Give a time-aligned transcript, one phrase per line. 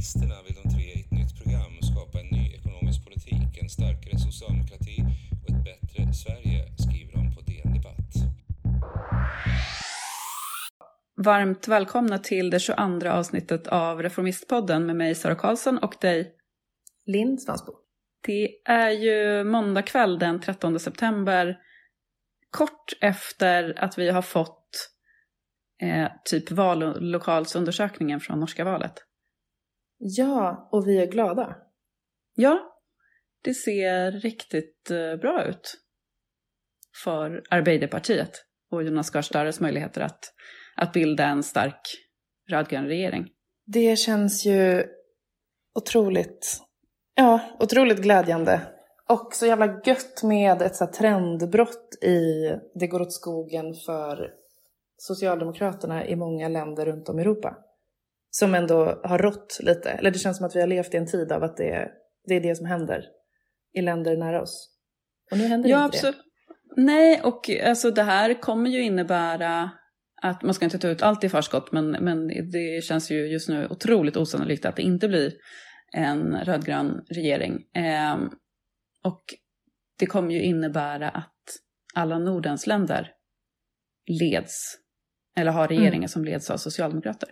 [0.00, 4.18] Reformisterna vill de tre i ett nytt program skapa en ny ekonomisk politik, en starkare
[4.18, 5.04] socialdemokrati
[5.42, 8.12] och ett bättre Sverige, skriver de på DN Debatt.
[11.16, 16.34] Varmt välkomna till det 22 avsnittet av Reformistpodden med mig Sara Karlsson och dig
[17.06, 17.72] Linn Svansbo.
[18.26, 21.58] Det är ju måndag kväll den 13 september,
[22.50, 24.90] kort efter att vi har fått
[25.82, 29.06] eh, typ vallokalsundersökningen från norska valet.
[30.02, 31.56] Ja, och vi är glada.
[32.34, 32.58] Ja,
[33.42, 35.74] det ser riktigt eh, bra ut
[37.04, 40.32] för Arbeiderpartiet och Jonas Gahr Støres möjligheter att,
[40.76, 41.80] att bilda en stark
[42.50, 43.28] rödgrön regering.
[43.66, 44.84] Det känns ju
[45.74, 46.60] otroligt,
[47.14, 48.60] ja, otroligt glädjande.
[49.08, 54.30] Och så jävla gött med ett så trendbrott i det går åt skogen för
[54.96, 57.56] Socialdemokraterna i många länder runt om i Europa.
[58.30, 59.90] Som ändå har rått lite.
[59.90, 61.88] Eller det känns som att vi har levt i en tid av att det,
[62.26, 63.04] det är det som händer
[63.72, 64.70] i länder nära oss.
[65.30, 65.98] Och nu händer Ja, inte det.
[66.08, 66.26] absolut.
[66.76, 69.70] Nej, och alltså det här kommer ju innebära
[70.22, 73.48] att man ska inte ta ut allt i förskott, men, men det känns ju just
[73.48, 75.32] nu otroligt osannolikt att det inte blir
[75.96, 77.58] en rödgrön regering.
[77.74, 78.28] Ehm,
[79.04, 79.22] och
[79.98, 81.34] det kommer ju innebära att
[81.94, 83.12] alla Nordens länder
[84.20, 84.76] leds,
[85.36, 86.08] eller har regeringar Mm.
[86.08, 87.28] som leds av socialdemokrater.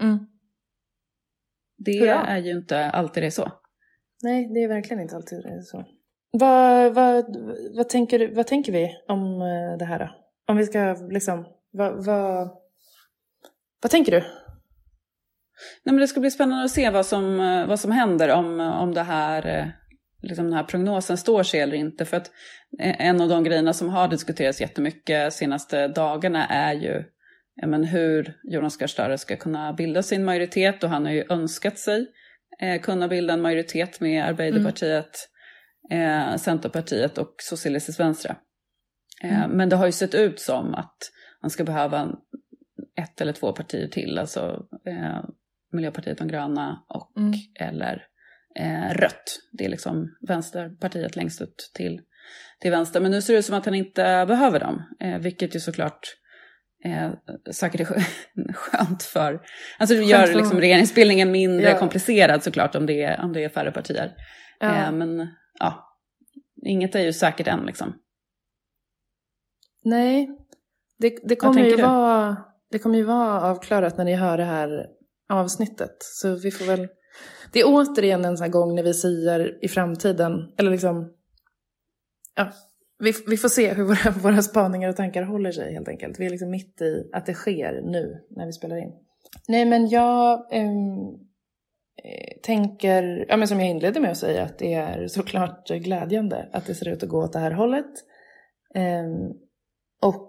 [0.00, 0.18] Mm.
[1.78, 2.26] Det Hurra.
[2.26, 3.52] är ju inte alltid det är så.
[4.22, 5.84] Nej, det är verkligen inte alltid så.
[6.30, 7.36] Vad, vad,
[7.76, 10.10] vad, tänker, vad tänker vi om eh, det här då?
[10.48, 12.50] Om vi ska liksom, vad, vad,
[13.82, 14.20] vad tänker du?
[15.84, 18.60] Nej, men det ska bli spännande att se vad som, eh, vad som händer om,
[18.60, 19.66] om det här, eh,
[20.22, 22.04] liksom den här prognosen står sig eller inte.
[22.04, 22.30] För att
[22.78, 27.04] eh, en av de grejerna som har diskuterats jättemycket de senaste dagarna är ju
[27.66, 32.06] men hur Jonas Gahr ska kunna bilda sin majoritet och han har ju önskat sig
[32.60, 35.28] eh, kunna bilda en majoritet med Arbeiderpartiet,
[35.90, 38.36] eh, Centerpartiet och Socialistisk Vänstre.
[39.22, 39.50] Eh, Mm.
[39.56, 40.96] Men det har ju sett ut som att
[41.42, 42.16] man ska behöva en-
[43.02, 45.24] ett eller två partier till, alltså eh,
[45.72, 47.32] Miljöpartiet de gröna och Mm.
[47.60, 48.02] eller
[48.56, 49.38] eh, rött.
[49.52, 52.00] Det är liksom Vänsterpartiet längst ut till,
[52.60, 53.00] till vänster.
[53.00, 56.00] Men nu ser det ut som att han inte behöver dem, eh, vilket ju såklart
[56.84, 57.10] eh,
[57.52, 59.40] säkert är skö- skönt för...
[59.78, 61.78] Alltså det gör liksom regeringsbildningen mindre Ja.
[61.78, 64.12] komplicerad såklart om det är, om det är färre partier.
[64.60, 64.76] Ja.
[64.76, 65.98] Eh, men ja,
[66.66, 67.92] inget är ju säkert än liksom.
[69.84, 70.28] Nej,
[70.98, 71.82] det, det, kommer ju du?
[71.82, 72.36] vara,
[72.70, 74.86] det kommer ju vara avklarat när ni hör det här
[75.28, 75.96] avsnittet.
[76.00, 76.88] Så vi får väl...
[77.52, 81.12] Det är återigen en sån här gång när vi säger i framtiden, eller liksom...
[82.36, 82.52] Ja,
[83.00, 86.20] vi, vi får se hur våra, våra spaningar och tankar håller sig helt enkelt.
[86.20, 88.92] Vi är liksom mitt i att det sker nu när vi spelar in.
[89.48, 90.68] Nej, men jag eh,
[92.42, 96.66] tänker, ja men som jag inledde med att säga, att det är såklart glädjande att
[96.66, 97.90] det ser ut att gå åt det här hållet.
[98.74, 99.30] Ehm,
[100.02, 100.28] och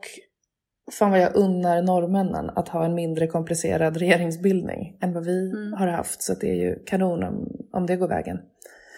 [0.91, 5.73] fan vad jag unnar norrmännen att ha en mindre komplicerad regeringsbildning än vad vi Mm.
[5.73, 6.21] har haft.
[6.21, 8.39] Så det är ju kanon om, om det går vägen.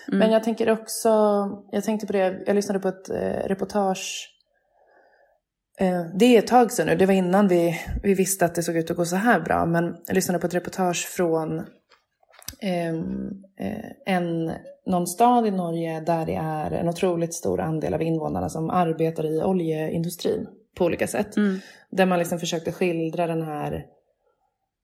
[0.07, 0.19] Mm.
[0.19, 1.09] Men jag tänker också,
[1.71, 4.29] jag tänkte på det, jag lyssnade på ett eh, reportage.
[5.79, 8.63] Eh, det är ett tag sedan nu, det var innan vi, vi visste att det
[8.63, 9.65] såg ut att gå så här bra.
[9.65, 11.65] Men jag lyssnade på ett reportage från
[12.61, 14.51] ehm, eh, en,
[14.85, 19.25] någon stad i Norge där det är en otroligt stor andel av invånarna som arbetar
[19.25, 20.47] i oljeindustrin
[20.77, 21.37] på olika sätt.
[21.37, 21.59] Mm.
[21.89, 23.85] Där man liksom försökte skildra den här...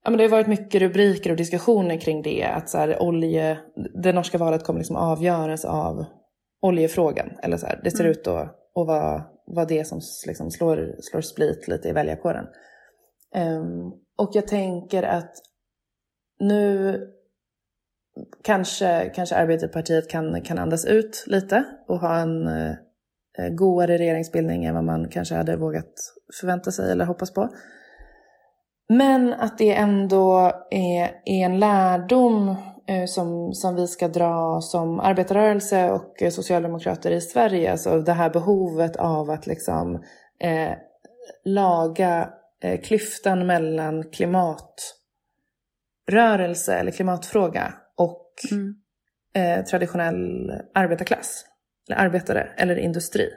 [0.03, 2.43] Ja, men det har varit mycket rubriker och diskussioner kring det.
[2.43, 3.57] Att så här, olje,
[4.03, 6.05] det norska valet kommer liksom avgöras av
[6.61, 7.29] oljefrågan.
[7.43, 8.11] Eller så här, det ser Mm.
[8.11, 8.43] ut att,
[8.75, 12.45] att vara, vara det som liksom slår, slår split lite i väljarkåren.
[13.35, 15.33] Ehm, och jag tänker att
[16.39, 16.99] nu
[18.43, 22.75] kanske, kanske Arbeiderpartiet kan, kan andas ut lite och ha en eh,
[23.51, 25.93] godare regeringsbildning än vad man kanske hade vågat
[26.39, 27.49] förvänta sig eller hoppas på.
[28.89, 32.55] Men att det ändå är, är en lärdom
[32.87, 37.71] eh, som, som vi ska dra som arbetarrörelse och eh, socialdemokrater i Sverige.
[37.71, 39.95] Alltså det här behovet av att liksom
[40.39, 40.71] eh,
[41.45, 42.29] laga
[42.63, 48.75] eh, klyftan mellan klimatrörelse eller klimatfråga och Mm.
[49.35, 51.45] eh, traditionell arbetarklass.
[51.89, 53.29] Eller arbetare eller industri.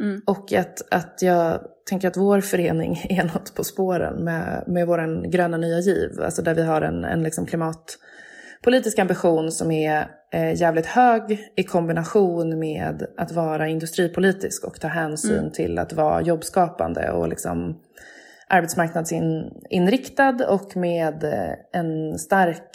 [0.00, 0.20] Mm.
[0.26, 5.30] Och att, att jag tänker att vår förening är något på spåren med, med vår
[5.30, 6.20] gröna nya giv.
[6.20, 11.62] Alltså där vi har en, en liksom klimatpolitisk ambition som är eh, jävligt hög i
[11.62, 15.52] kombination med att vara industripolitisk och ta hänsyn Mm.
[15.52, 17.80] till att vara jobbskapande och liksom
[18.48, 22.70] arbetsmarknadsinriktad och med eh, en stark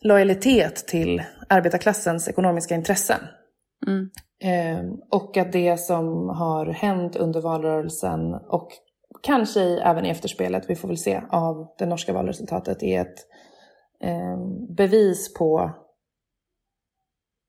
[0.00, 3.20] lojalitet till arbetarklassens ekonomiska intressen.
[3.86, 4.10] Mm.
[4.42, 8.68] Ehm, och att det som har hänt under valrörelsen och
[9.22, 13.26] kanske även i efterspelet, vi får väl se, av det norska valresultatet är ett
[14.00, 15.70] ehm, bevis på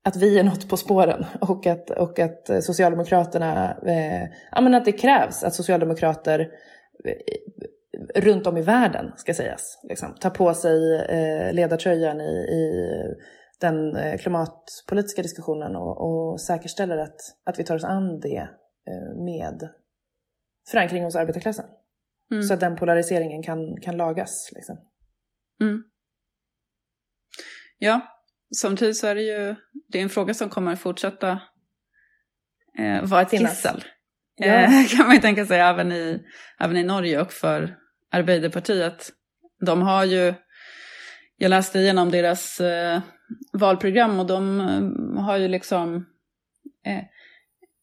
[0.06, 4.86] att vi är något på spåren och att, och att Socialdemokraterna, eh, ja men att
[4.86, 6.40] det krävs att Socialdemokrater
[7.06, 12.90] eh, runt om i världen, ska sägas, liksom, tar på sig eh, ledartröjan i, i
[13.64, 18.50] den eh, klimatpolitiska diskussionen och, och säkerställer att, att vi tar oss an det
[18.88, 19.70] eh, med
[20.72, 21.66] förankring hos arbetarklassen.
[22.32, 22.44] Mm.
[22.44, 24.50] Så att den polariseringen kan, kan lagas.
[24.56, 24.78] Liksom.
[25.62, 25.84] Mm.
[27.78, 28.02] Ja,
[28.56, 29.56] samtidigt så är det ju
[29.88, 31.42] det är en fråga som kommer fortsätta
[32.80, 33.52] eh, vara ett Finnas.
[33.52, 33.84] gissel.
[34.42, 36.20] Eh, kan man ju tänka sig även i,
[36.60, 37.78] även i Norge och för
[38.12, 39.10] Arbeiderpartiet.
[39.66, 40.34] De har ju,
[41.38, 43.02] jag läste igenom deras eh,
[43.54, 46.06] valprogram och de eh, har ju liksom
[46.86, 47.04] eh,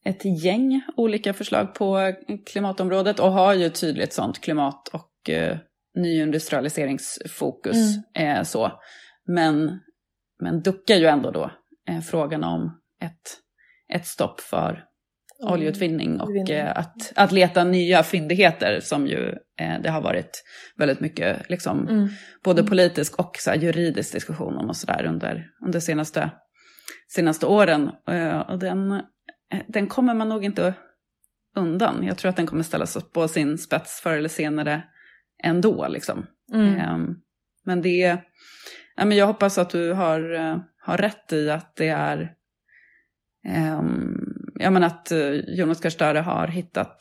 [0.04, 2.12] ett gäng olika förslag på
[2.46, 5.58] klimatområdet och har ju tydligt sånt klimat och eh,
[5.94, 7.76] nyindustrialiseringsfokus.
[8.14, 8.72] Eh, så.
[9.26, 9.80] Men,
[10.42, 11.50] men duckar ju ändå då
[12.10, 13.38] frågan om ett,
[13.94, 14.84] ett stopp för
[15.42, 19.28] oljeutvinning och eh, att, att leta nya fyndigheter som ju
[19.60, 20.44] eh, det har varit
[20.76, 22.08] väldigt mycket liksom, Mm.
[22.44, 26.30] både politisk och så här, juridisk diskussion om och sådär under, under senaste,
[27.08, 27.90] senaste åren.
[28.08, 30.74] Eh, och den, eh, den kommer man nog inte
[31.56, 32.04] undan.
[32.04, 34.82] Jag tror att den kommer ställas på sin spets förr eller senare
[35.42, 35.88] ändå.
[35.88, 36.26] Liksom.
[36.52, 36.74] Mm.
[36.74, 37.14] Ehm,
[37.64, 38.18] men det
[38.96, 42.34] ja, men jag hoppas att du har, eh, har rätt i att det är
[43.78, 44.29] um,
[44.60, 46.96] ja, men att eh, Jonas Gahr har hittat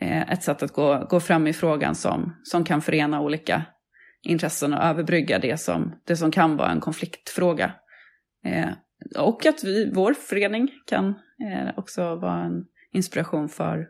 [0.00, 3.64] eh, ett sätt att gå, gå fram i frågan som, som kan förena olika
[4.22, 7.72] intressen och överbrygga det som, det som kan vara en konfliktfråga.
[8.44, 8.70] Eh,
[9.18, 11.08] och att vi, vår förening kan
[11.50, 13.88] eh, också vara en inspiration för,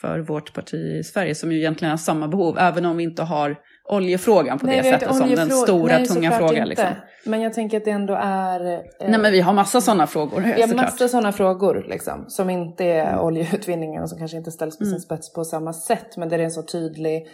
[0.00, 3.22] för vårt parti i Sverige som ju egentligen har samma behov, även om vi inte
[3.22, 3.56] har
[3.88, 6.68] oljefrågan på Nej, det sättet som den stora Nej, tunga frågan.
[6.68, 6.86] Liksom.
[7.26, 8.72] Men jag tänker att det ändå är...
[8.72, 10.76] eh, Nej men vi har massa sådana frågor Vi har såklart.
[10.86, 14.92] massa sådana frågor liksom, som inte är oljeutvinningen och som kanske inte ställs på sin
[14.92, 15.00] Mm.
[15.00, 16.16] spets på samma sätt.
[16.16, 17.26] Men där det är en så tydlig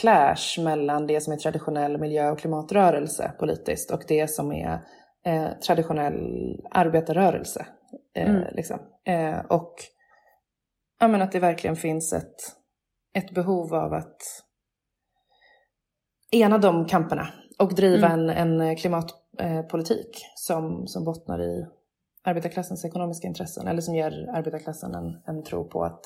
[0.00, 4.72] clash mellan det som är traditionell miljö och klimatrörelse politiskt och det som är
[5.26, 6.16] eh, traditionell
[6.70, 7.66] arbetarrörelse.
[8.16, 8.42] Eh, Mm.
[8.52, 8.78] liksom.
[9.06, 9.74] eh, och
[11.00, 12.34] ja, men att det verkligen finns ett,
[13.14, 14.16] ett behov av att
[16.30, 17.28] ena de kamperna
[17.58, 18.30] och driva Mm.
[18.30, 21.66] en, en klimatpolitik som, som bottnar i
[22.24, 26.04] arbetarklassens ekonomiska intressen eller som ger arbetarklassen en, en tro på att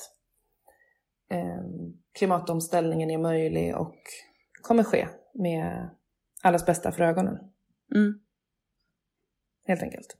[1.31, 1.63] eh,
[2.17, 3.95] klimatomställningen är möjlig och
[4.61, 5.89] kommer ske med
[6.41, 7.37] allas bästa för ögonen.
[7.95, 8.19] Mm.
[9.67, 10.17] Helt enkelt.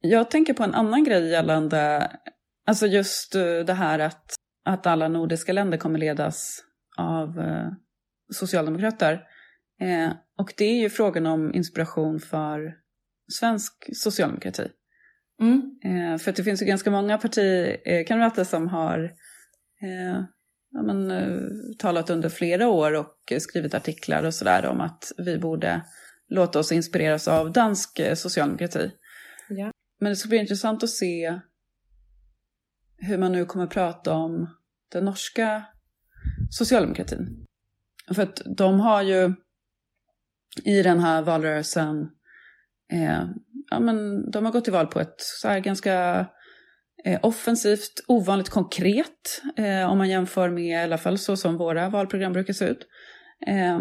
[0.00, 2.10] Jag tänker på en annan grej gällande,
[2.66, 4.34] alltså just eh, det här att,
[4.64, 6.62] att alla nordiska länder kommer ledas
[6.96, 7.68] av eh,
[8.32, 9.22] socialdemokrater.
[9.80, 12.74] Eh, och det är ju frågan om inspiration för
[13.32, 14.68] svensk socialdemokrati.
[15.84, 19.12] Eh, för att det finns ju ganska många partikamrater som har
[20.70, 21.12] ja, men,
[21.78, 25.82] talat under flera år och skrivit artiklar och sådär om att vi borde
[26.28, 28.90] låta oss inspireras av dansk socialdemokrati.
[29.48, 29.72] Ja.
[30.00, 31.40] Men det ska bli intressant att se
[32.96, 34.56] hur man nu kommer prata om
[34.92, 35.64] den norska
[36.50, 37.46] socialdemokratin.
[38.14, 39.34] För att de har ju
[40.64, 42.10] i den här valrörelsen,
[42.92, 43.24] eh,
[43.70, 46.26] ja men de har gått till val på ett så här ganska
[47.04, 51.88] eh, offensivt, ovanligt konkret, eh, om man jämför med i alla fall så som våra
[51.88, 52.86] valprogram brukar se ut.
[53.46, 53.78] Eh,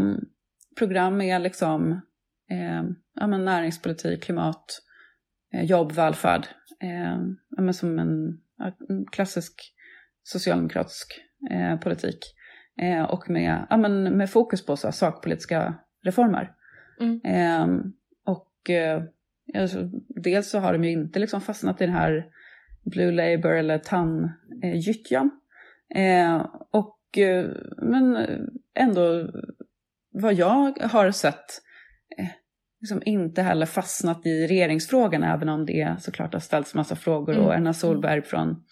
[0.78, 1.92] program med liksom
[2.52, 2.84] eh,
[3.16, 4.82] ja, men näringspolitik, klimat,
[5.54, 6.48] eh, jobb, välfärd.
[6.84, 8.40] Eh, ja, men som en,
[8.90, 9.74] en klassisk
[10.24, 12.20] socialdemokratisk eh, politik.
[12.82, 16.52] Eh, och med, ja, men med fokus på så här, sakpolitiska reformer.
[17.00, 17.22] Mm.
[17.24, 17.86] Eh,
[18.26, 18.52] och
[19.56, 22.26] alltså, dels så har de ju inte liksom fastnat i den här
[22.86, 25.32] Blue Labour eller tandgyttjan.
[25.96, 27.46] Eh, och, eh,
[27.78, 28.28] men
[28.74, 29.30] ändå
[30.12, 31.62] vad jag har sett
[32.18, 32.28] eh,
[32.82, 37.46] liksom inte heller fastnat i regeringsfrågan även om det såklart har ställts massa frågor Mm.
[37.46, 38.64] och Erna Solberg från,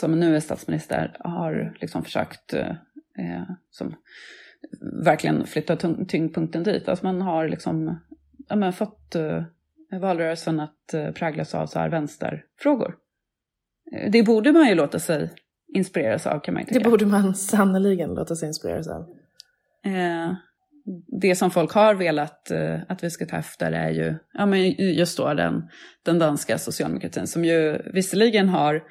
[0.00, 2.68] som nu är statsminister har liksom försökt eh,
[3.18, 3.94] eh, som,
[5.04, 6.88] verkligen flytta tyng- tyngdpunkten dit.
[6.88, 8.00] Alltså man har liksom
[8.48, 9.42] ja, men fått eh,
[10.00, 12.94] valrörelsen att eh, präglas av så här vänsterfrågor.
[13.96, 15.30] Eh, Det borde man ju låta sig
[15.74, 16.90] inspireras av kan man ju Det tycka.
[16.90, 19.00] borde man sannoliken låta sig inspireras av.
[19.84, 20.32] Eh,
[21.20, 24.70] det som folk har velat eh, att vi ska ta efter är ju ja, men
[24.72, 25.68] just då den,
[26.04, 28.82] den danska socialdemokratin som ju visserligen har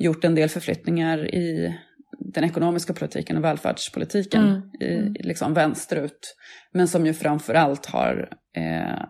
[0.00, 1.76] gjort en del förflyttningar i
[2.18, 5.14] den ekonomiska politiken och välfärdspolitiken Mm, i, mm.
[5.18, 6.36] liksom vänsterut.
[6.72, 9.04] Men som ju framför allt har eh,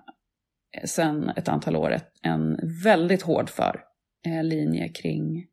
[0.84, 3.80] sen ett antal år ett, en väldigt hård för
[4.26, 5.46] eh, linje kring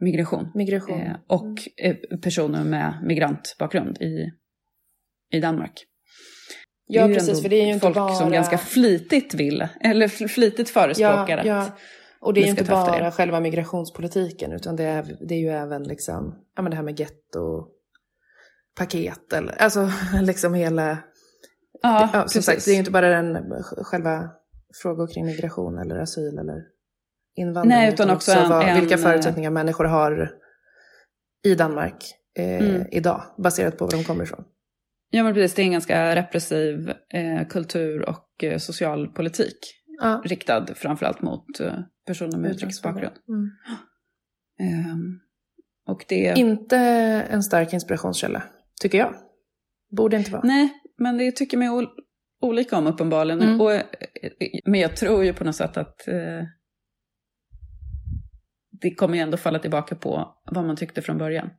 [0.00, 0.50] migration.
[0.54, 1.00] Migration.
[1.00, 4.30] Eh, och eh, personer med migrantbakgrund i,
[5.32, 5.86] i Danmark.
[6.86, 8.14] Ja, precis, för det är ju inte folk bara...
[8.14, 11.46] som ganska flitigt vill, eller fl- flitigt förespråkar ja, att...
[11.46, 11.78] ja.
[12.20, 13.10] Och det är ju inte bara det.
[13.10, 17.00] själva migrationspolitiken, utan det är, det är ju även liksom, ja, men det här med
[17.00, 17.66] getto,
[18.78, 19.90] paket, eller, alltså
[20.22, 20.98] liksom hela...
[21.82, 24.30] ja, Ja, som sagt, det är ju inte bara den själva
[24.82, 26.62] frågor kring migration eller asyl eller
[27.36, 27.78] invandring.
[27.78, 30.30] Nej, utan också en- vad, en, vilka eh, förutsättningar människor har
[31.44, 32.04] i Danmark
[32.38, 32.86] eh, Mm.
[32.90, 34.44] idag, baserat på var de kommer ifrån.
[35.10, 35.54] Ja, men precis.
[35.54, 39.58] Det är en ganska repressiv eh, kultur och eh, socialpolitik.
[40.00, 43.16] Ja, Riktad framförallt mot eh, personer med utrikesbakgrund.
[43.28, 43.50] Mm.
[44.60, 45.20] Ehm,
[45.86, 46.34] och det...
[46.36, 46.76] Inte
[47.30, 48.42] en stark inspirationskälla,
[48.80, 49.14] tycker jag.
[49.96, 50.42] Borde inte vara.
[50.44, 51.94] Nej, men det tycker man ol-
[52.40, 53.42] olika om uppenbarligen.
[53.42, 53.60] Mm.
[53.60, 53.82] Och, eh,
[54.64, 56.44] men jag tror ju på något sätt att eh,
[58.80, 61.50] det kommer ju ändå falla tillbaka på vad man tyckte från början.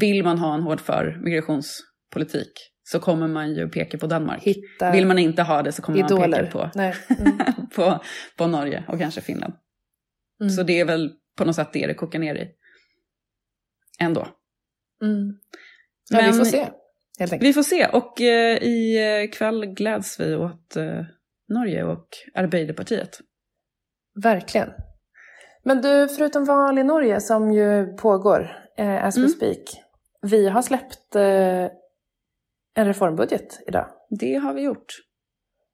[0.00, 2.52] Vill man ha en hård för migrationspolitik
[2.92, 4.42] så kommer man ju peka på Danmark.
[4.42, 6.42] Hitta Vill man inte ha det så kommer man idoler.
[6.42, 6.70] peka på.
[7.20, 7.38] Mm.
[7.76, 8.00] på,
[8.36, 9.52] på Norge och kanske Finland.
[10.40, 10.50] Mm.
[10.50, 12.48] Så det är väl på något sätt det det kokar ner i.
[14.00, 14.20] Ändå.
[15.02, 15.32] Mm.
[16.10, 16.68] Ja, vi Men- får se.
[17.40, 17.86] Vi får se.
[17.86, 21.04] Och eh, i eh, kväll gläds vi åt eh,
[21.48, 23.18] Norge och Arbeiderpartiet.
[24.22, 24.68] Verkligen.
[25.64, 29.30] Men du, förutom val i Norge som ju pågår eh, as we Mm.
[29.30, 29.58] speak.
[30.22, 31.66] Vi har släppt eh,
[32.80, 33.86] en reformbudget idag.
[34.10, 34.94] Det har vi gjort.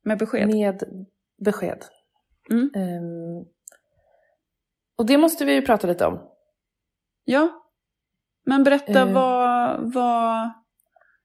[0.05, 0.49] Med besked.
[0.49, 0.83] Med
[1.45, 1.85] besked.
[2.51, 2.71] Mm.
[2.75, 3.45] Ehm,
[4.99, 6.21] och det måste vi ju prata lite om.
[7.25, 7.63] Ja.
[8.47, 9.13] Men berätta Eh.
[9.13, 10.51] vad, vad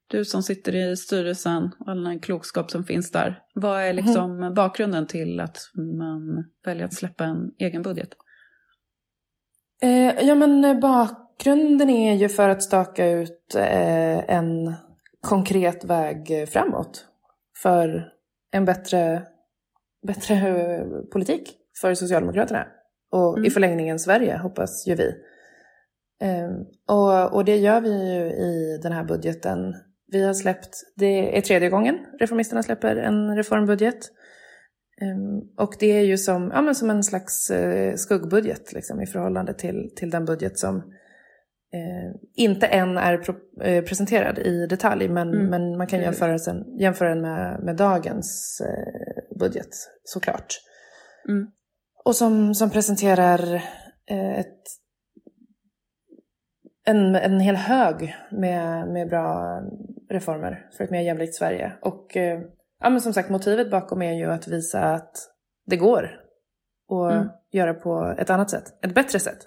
[0.06, 3.42] du som sitter i styrelsen och all den klokskap som finns där.
[3.54, 8.08] Vad är liksom bakgrunden till att man väljer att släppa en egen budget?
[9.82, 14.74] Eh, ja, men eh, bakgrunden är ju för att staka ut eh, en
[15.22, 17.06] konkret väg framåt
[17.62, 18.08] för
[18.52, 19.22] en bättre,
[20.06, 20.36] bättre
[21.12, 22.66] politik för Socialdemokraterna.
[23.10, 23.44] Och Mm.
[23.44, 25.14] i förlängningen Sverige, hoppas ju vi.
[26.22, 26.50] Eh,
[26.88, 29.74] och, och det gör vi ju i den här budgeten.
[30.06, 33.98] Vi har släppt, det är tredje gången Reformisterna släpper en reformbudget.
[35.00, 39.06] Ehm, Och det är ju som, ja, men som en slags eh, skuggbudget liksom, i
[39.06, 40.92] förhållande till, till den budget som
[41.72, 46.38] eh, inte än är pro- eh, presenterad i detalj, men, Mm, men man kan jämföra,
[46.38, 49.68] sen, jämföra den med, med dagens eh, budget
[50.04, 50.46] såklart.
[51.28, 51.46] Mm.
[52.04, 53.54] Och som, som presenterar
[54.10, 54.62] eh, ett,
[56.84, 59.60] en, en hel hög med, med bra
[60.10, 61.72] reformer för ett mer jämlikt Sverige.
[61.82, 62.40] Och eh,
[62.80, 65.12] ja, men som sagt, motivet bakom är ju att visa att
[65.66, 67.28] det går att Mm.
[67.52, 69.38] göra på ett annat sätt, ett bättre sätt.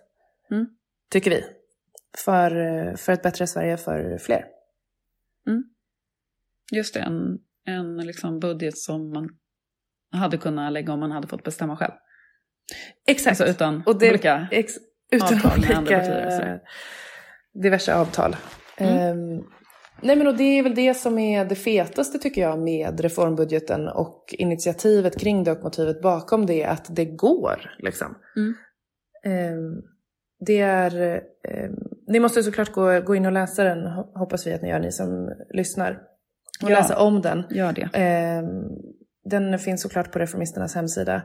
[0.51, 0.67] Mm.
[1.11, 1.43] Tycker vi.
[2.17, 4.45] För, för ett bättre Sverige för fler.
[6.71, 9.29] Just det, en, en liksom budget som man
[10.11, 11.93] hade kunnat lägga om man hade fått bestämma själv.
[13.07, 13.41] Exakt.
[13.41, 14.47] Alltså utan Och det- olika...
[14.51, 14.73] Ex,
[15.11, 16.59] utan Avtal med andra olika partier eh,
[17.61, 18.35] diverse avtal.
[18.77, 18.97] Mm.
[18.97, 19.43] Ehm,
[20.01, 23.87] nej men och det är väl det som är det fetaste tycker jag med reformbudgeten
[23.87, 28.15] och initiativet kring det och motivet bakom det, att det går liksom.
[28.35, 28.55] Mm.
[29.23, 29.81] Ehm,
[30.45, 31.75] det är, ehm,
[32.07, 34.79] ni måste såklart gå, gå in och läsa den, ho- hoppas vi att ni gör,
[34.79, 35.91] ni som lyssnar.
[36.63, 36.77] Och Ja.
[36.79, 37.43] läsa om den.
[37.49, 37.89] Gör det.
[37.93, 38.45] Ehm,
[39.29, 41.21] den finns såklart på Reformisternas hemsida.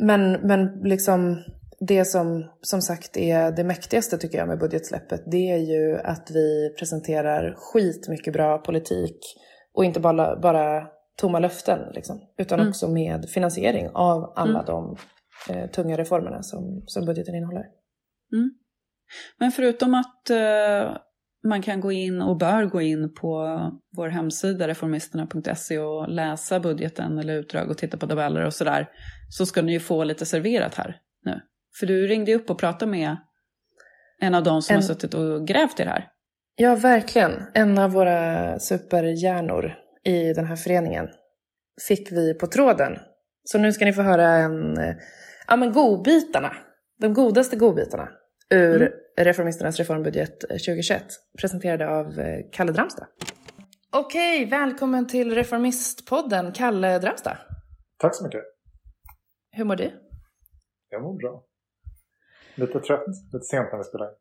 [0.00, 1.38] Men, men liksom
[1.80, 6.30] det som som sagt är det mäktigaste tycker jag med budgetsläppet, det är ju att
[6.30, 9.16] vi presenterar skitmycket bra politik
[9.74, 10.86] och inte bara, bara
[11.16, 12.68] tomma löften, liksom, utan Mm.
[12.70, 14.66] också med finansiering av alla Mm.
[14.66, 14.96] de
[15.50, 17.66] eh, tunga reformerna som, som budgeten innehåller.
[19.38, 20.96] Men förutom att eh,
[21.44, 23.60] man kan gå in och bör gå in på
[23.96, 28.88] vår hemsida reformisterna.se och läsa budgeten eller utdrag och titta på tabeller och sådär,
[29.28, 31.40] så ska ni ju få lite serverat här nu.
[31.80, 33.16] För du ringde upp och pratade med
[34.20, 36.08] en av de som En- har suttit och grävt i det här.
[36.56, 37.32] Ja, verkligen.
[37.54, 41.08] En av våra superhjärnor i den här föreningen
[41.88, 42.98] fick vi på tråden.
[43.44, 44.94] Så nu ska ni få höra en, eh,
[45.48, 46.52] ja men godbitarna,
[47.00, 48.08] de godaste godbitarna
[48.50, 48.92] ur Mm.
[49.16, 51.04] Reformisternas reformbudget 2021,
[51.40, 53.06] presenterade av eh, Kalle Dramstad.
[53.92, 57.36] Okej, välkommen till Reformistpodden, Kalle Drömstad.
[57.98, 58.40] Tack så mycket.
[59.50, 59.90] Hur mår du?
[60.88, 61.44] Jag mår bra.
[62.54, 64.12] Lite trött, lite sent när vi spelar in.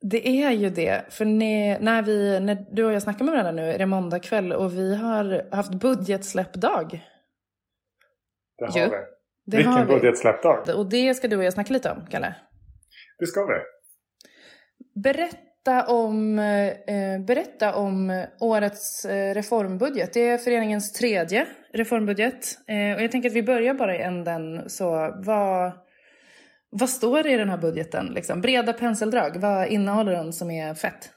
[0.00, 3.52] Det är ju det, för ni, när, vi, när du och jag snackar med varandra
[3.52, 7.06] nu är det måndag kväll och vi har haft budgetsläppdag.
[8.58, 8.96] Det har Jo, vi.
[9.50, 9.92] Det Vilken har vi.
[9.94, 10.64] budgetsläppdag.
[10.76, 12.34] Och det ska du och jag snacka lite om, Kalle.
[13.18, 13.54] Det ska vi.
[15.04, 20.12] Berätta om, eh, berätta om årets eh, reformbudget.
[20.12, 22.44] Det är föreningens tredje reformbudget.
[22.68, 24.70] Eh, och jag tänker att vi börjar bara i änden.
[24.70, 24.90] Så
[25.24, 25.72] vad,
[26.70, 28.06] vad står det i den här budgeten?
[28.06, 28.40] Liksom?
[28.40, 29.36] Breda penseldrag.
[29.36, 31.10] Vad innehåller den som är fett?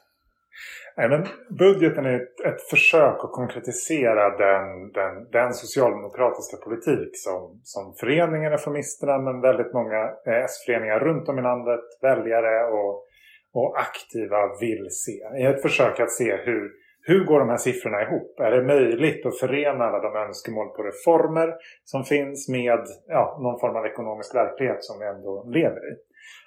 [0.97, 7.59] Nej, men budgeten är ett, ett försök att konkretisera den, den, den socialdemokratiska politik som,
[7.63, 13.07] som föreningen Reformisterna men väldigt många eh, S-föreningar runt om i landet, väljare och,
[13.53, 15.39] och aktiva vill se.
[15.41, 18.39] I ett försök att se hur, hur går de här siffrorna ihop?
[18.39, 21.53] Är det möjligt att förena alla de önskemål på reformer
[21.83, 25.95] som finns med ja, någon form av ekonomisk verklighet som vi ändå lever i?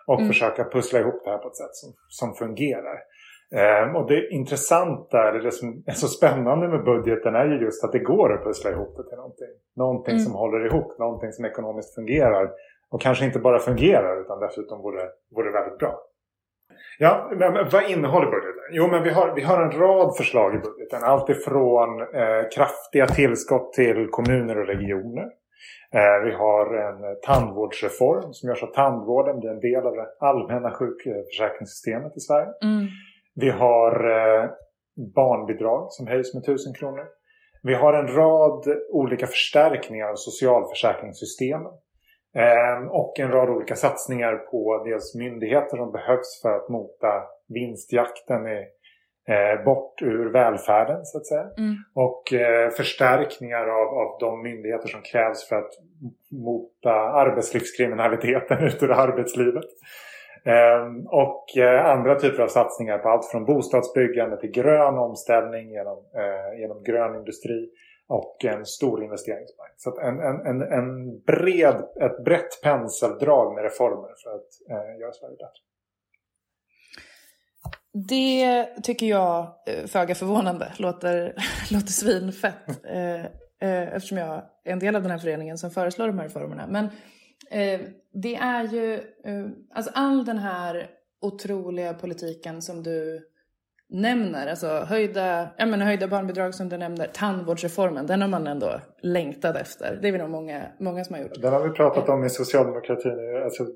[0.06, 0.28] Och Mm.
[0.28, 2.98] försöka pussla ihop det här på ett sätt som, som fungerar.
[3.56, 7.84] Ehm, och det intressanta, eller det som är så spännande med budgeten är ju just
[7.84, 9.54] att det går att pussla ihop det till någonting.
[9.76, 10.24] Någonting Mm.
[10.24, 12.50] som håller ihop, någonting som ekonomiskt fungerar.
[12.90, 16.00] Och kanske inte bara fungerar utan dessutom vore, vore väldigt bra.
[16.98, 18.62] Ja, men vad innehåller budgeten?
[18.70, 21.00] Jo, men vi har, vi har en rad förslag i budgeten.
[21.02, 25.24] Allt ifrån eh, kraftiga tillskott till kommuner och regioner.
[25.92, 30.06] Eh, vi har en tandvårdsreform som gör så att tandvården blir en del av det
[30.20, 32.48] allmänna sjukförsäkringssystemet i Sverige.
[32.62, 32.86] Mm.
[33.34, 34.50] Vi har eh,
[35.14, 37.04] barnbidrag som höjs med 1000 kronor.
[37.62, 41.72] Vi har en rad olika förstärkningar av socialförsäkringssystemen.
[42.34, 48.46] Eh, och en rad olika satsningar på dels myndigheter som behövs för att mota vinstjakten
[48.46, 48.66] i,
[49.28, 51.46] eh, bort ur välfärden så att säga.
[51.58, 51.74] Mm.
[51.94, 55.72] Och eh, förstärkningar av, av de myndigheter som krävs för att
[56.30, 59.70] mota arbetslivskriminaliteten ut ur arbetslivet.
[60.44, 65.98] Ehm, och eh, andra typer av satsningar på allt från bostadsbyggande till grön omställning genom,
[66.58, 67.70] genom grön industri
[68.08, 69.72] och en stor investeringsbank.
[69.76, 75.12] Så att en, en, en, bred, ett brett penseldrag med reformer för att eh, göra
[75.12, 75.62] Sverige bättre.
[78.08, 81.34] Det tycker jag, eh, föga förvånande, låter,
[81.72, 82.84] låter svinfett.
[82.84, 86.24] Eh, eh, eftersom jag är en del av den här föreningen som föreslår de här
[86.24, 86.66] reformerna.
[86.66, 86.84] Men
[87.50, 87.80] eh,
[88.12, 90.90] det är ju, eh, alltså all den här
[91.20, 93.28] otroliga politiken som du
[93.94, 98.80] nämner, alltså höjda, jag menar, höjda barnbidrag som du nämner, tandvårdsreformen, den har man ändå
[99.02, 99.98] längtat efter.
[100.02, 101.42] Det är vi nog många, många som har gjort.
[101.42, 103.66] Den har vi pratat om i socialdemokratin i alltså,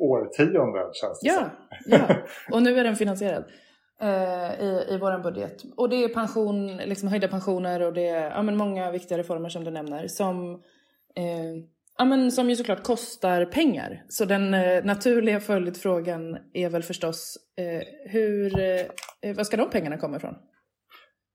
[0.00, 1.48] årtionden känns det Ja, som.
[1.86, 2.16] ja.
[2.56, 3.44] Och nu är den finansierad
[4.00, 5.62] eh, i, i vår budget.
[5.76, 9.48] Och det är pension, liksom höjda pensioner och det är ja, men många viktiga reformer
[9.48, 10.52] som du nämner som,
[11.16, 11.64] eh,
[11.98, 14.04] ja, men som ju såklart kostar pengar.
[14.08, 19.96] Så den eh, naturliga följdfrågan är väl förstås eh, hur, eh, var ska de pengarna
[19.98, 20.34] komma ifrån?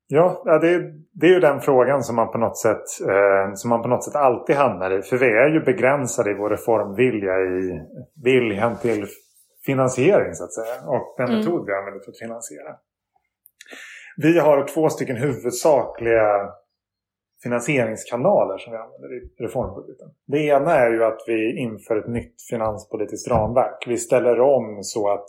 [0.09, 3.69] Ja, det, är- det är ju den frågan som man, på något sätt, eh, som
[3.69, 5.01] man på något sätt alltid hamnar i.
[5.01, 7.81] För vi är ju begränsade i vår reformvilja i
[8.23, 9.05] viljan till
[9.65, 10.75] finansiering så att säga.
[10.87, 11.39] Och den Mm.
[11.39, 12.75] metod vi använder för att finansiera.
[14.17, 16.49] Vi har två stycken huvudsakliga
[17.43, 20.09] finansieringskanaler som vi använder i reformbudgeten.
[20.25, 23.83] Det ena är ju att vi inför ett nytt finanspolitiskt ramverk.
[23.87, 25.27] Vi ställer om så att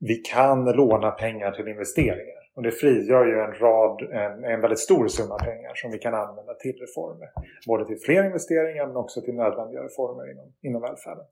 [0.00, 2.38] vi kan låna pengar till investeringar.
[2.54, 6.14] Och det frigör ju en rad, en, en väldigt stor summa pengar som vi kan
[6.14, 7.28] använda till reformer.
[7.66, 11.24] Både till fler investeringar men också till nödvändiga reformer inom, inom välfärden.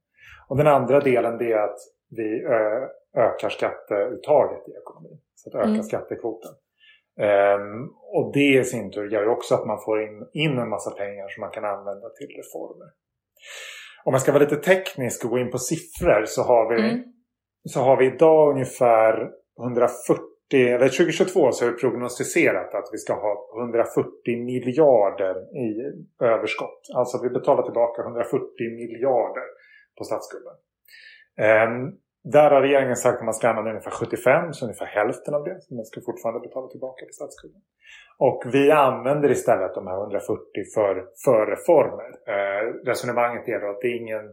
[0.48, 1.78] Och den andra delen det är att
[2.10, 2.44] vi
[3.16, 5.18] ökar skatteuttaget i ekonomin.
[5.34, 5.82] Så att öka Mm.
[5.82, 6.50] skattekvoten.
[7.20, 10.68] Ehm, och det i sin tur gör ju också att man får in, in en
[10.68, 12.88] massa pengar som man kan använda till reformer.
[14.05, 17.02] Om man ska vara lite teknisk och gå in på siffror så har vi Mm.
[17.68, 20.20] så har vi idag ungefär 140,
[20.52, 25.35] eller 2022 så har vi prognostiserat att vi ska ha 140 miljarder
[25.66, 25.68] i
[26.24, 26.81] överskott.
[26.94, 28.40] Alltså vi betalar tillbaka 140
[28.81, 29.46] miljarder
[29.98, 30.57] på statsskulden.
[31.38, 31.92] Ehm,
[32.32, 35.56] där har regeringen sagt att man ska använda ungefär 75, så ungefär hälften av det.
[35.60, 37.62] Så man ska fortfarande betala tillbaka till statsskulden.
[38.18, 40.40] Och vi använder istället de här 140
[40.74, 42.10] för, för reformer.
[42.34, 44.26] Eh, resonemanget är då att det är ingen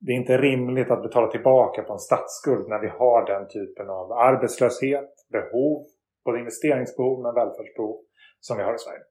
[0.00, 3.90] det är inte rimligt att betala tillbaka på en statsskuld när vi har den typen
[3.90, 5.86] av arbetslöshet, behov,
[6.24, 7.96] både investeringsbehov men välfärdsbehov
[8.40, 9.04] som vi har i Sverige.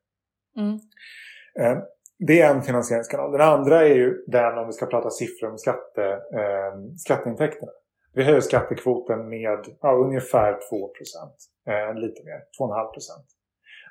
[0.57, 0.75] Mm.
[1.59, 1.83] Eh,
[2.27, 3.31] Det är en finansieringskanal.
[3.31, 6.05] Den andra är ju den om vi ska prata siffror om skatte,
[6.39, 7.71] eh, skatteintäkterna.
[8.17, 11.35] Vi höjer skattekvoten med ja, ungefär 2 procent.
[11.69, 13.25] Eh, lite mer, 2,5 procent.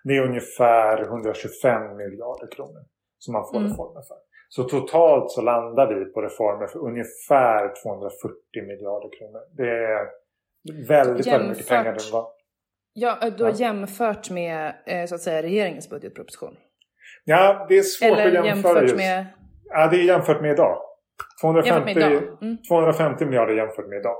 [0.05, 2.83] Det är ungefär 125 miljarder kronor
[3.19, 3.69] som man får Mm.
[3.71, 4.17] reformer för.
[4.49, 9.41] Så totalt så landar vi på reformer för ungefär 240 miljarder kronor.
[9.57, 10.09] Det är
[10.89, 11.93] väldigt, väldigt mycket Jämfört- pengar.
[11.93, 12.27] Det var.
[12.93, 13.57] Ja, du har Ja.
[13.57, 16.57] jämfört med eh, så att säga regeringens budgetproposition.
[17.25, 18.97] Ja, det är svårt Eller att jämföra jämfört just.
[18.97, 19.27] med...
[19.65, 20.83] Ja, det är jämfört med idag.
[21.41, 22.43] 250, Jämfört med idag.
[22.43, 22.57] Mm.
[22.69, 24.17] 250 miljarder jämfört med idag.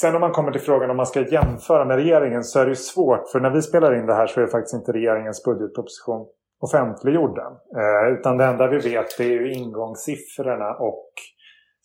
[0.00, 2.68] Sen om man kommer till frågan om man ska jämföra med regeringen så är det
[2.70, 3.28] ju svårt.
[3.32, 6.26] För när vi spelar in det här så är faktiskt inte regeringens budgetproposition
[6.60, 7.52] offentliggjord än.
[7.80, 11.10] Eh, utan det enda vi vet det är ju ingångssiffrorna och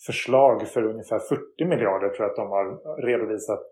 [0.06, 2.66] förslag för ungefär 40 miljarder tror jag att de har
[3.08, 3.66] redovisat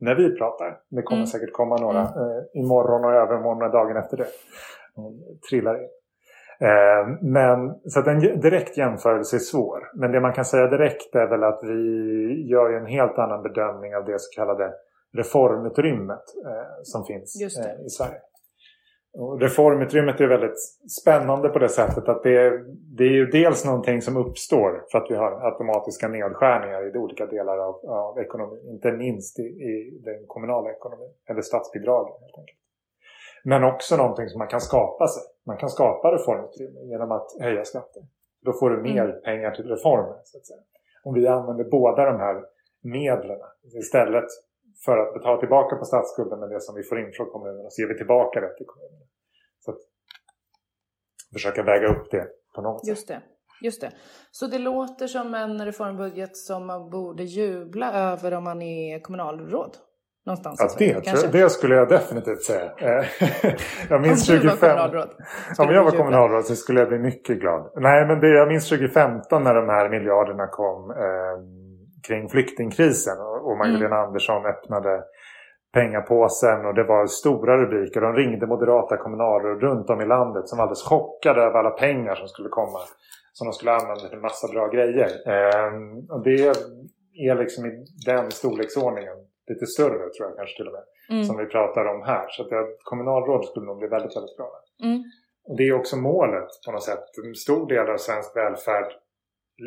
[0.00, 0.78] när vi pratar.
[0.90, 1.26] Det kommer Mm.
[1.26, 2.12] säkert komma några Mm.
[2.12, 4.26] eh, imorgon och övermorgon och dagen efter det.
[4.96, 5.88] De trillar in.
[6.60, 9.90] Eh, men, så att en direkt jämförelse är svår.
[9.94, 13.96] Men det man kan säga direkt är väl att vi gör en helt annan bedömning
[13.96, 14.72] av det så kallade
[15.16, 18.20] reformutrymmet eh, som finns eh, i Sverige.
[19.18, 20.58] Och reformutrymmet är väldigt
[21.00, 22.64] spännande på det sättet att det är,
[22.96, 27.26] det är ju dels någonting som uppstår för att vi har automatiska nedskärningar i olika
[27.26, 28.68] delar av, av ekonomin.
[28.68, 32.58] Inte minst i, i den kommunala ekonomin, eller statsbidragen helt enkelt.
[33.44, 35.22] Men också någonting som man kan skapa sig.
[35.46, 38.02] Man kan skapa reformutrymme genom att höja skatter.
[38.42, 39.22] Då får du mer Mm.
[39.22, 40.20] pengar till reformer.
[40.24, 40.60] Så att säga.
[41.04, 42.44] Om vi använder båda de här
[42.82, 43.38] medlen
[43.74, 44.24] istället
[44.84, 47.82] för att betala tillbaka på statsskulden med det som vi får in från kommunerna så
[47.82, 49.04] ger vi tillbaka det till kommunerna.
[49.64, 49.78] Så att
[51.32, 52.88] försöka väga upp det på något sätt.
[52.88, 53.22] Just det.
[53.62, 53.90] Just det.
[54.30, 59.76] Så det låter som en reformbudget som man borde jubla över om man är kommunalråd?
[60.26, 61.28] Någonstans Ja, Sverige, det, kanske?
[61.28, 62.70] det skulle jag definitivt säga.
[62.78, 63.04] Eh,
[63.90, 64.70] jag minns om du var 25...
[64.70, 65.08] kommunalråd?
[65.48, 67.70] Om skulle jag var kommunalråd så skulle jag bli mycket glad.
[67.76, 71.36] Nej, men det, jag minns 2015 när de här miljarderna kom eh,
[72.06, 74.06] kring flyktingkrisen och, och Magdalena Mm.
[74.06, 75.02] Andersson öppnade
[75.74, 78.00] pengapåsen och det var stora rubriker.
[78.00, 82.14] De ringde moderata kommunalråd runt om i landet som var alldeles chockade över alla pengar
[82.14, 82.80] som skulle komma.
[83.32, 85.08] Som de skulle använda till massa bra grejer.
[85.32, 85.72] Eh,
[86.14, 86.38] och det
[87.28, 87.70] är liksom i
[88.06, 89.16] den storleksordningen.
[89.48, 90.84] Lite större tror jag kanske till och med.
[91.10, 91.24] Mm.
[91.24, 92.26] Som vi pratar om här.
[92.28, 94.50] Så att jag, kommunalråd skulle nog bli väldigt, väldigt bra.
[94.82, 95.04] Mm.
[95.44, 97.04] Och det är också målet på något sätt.
[97.24, 98.92] En stor del av svensk välfärd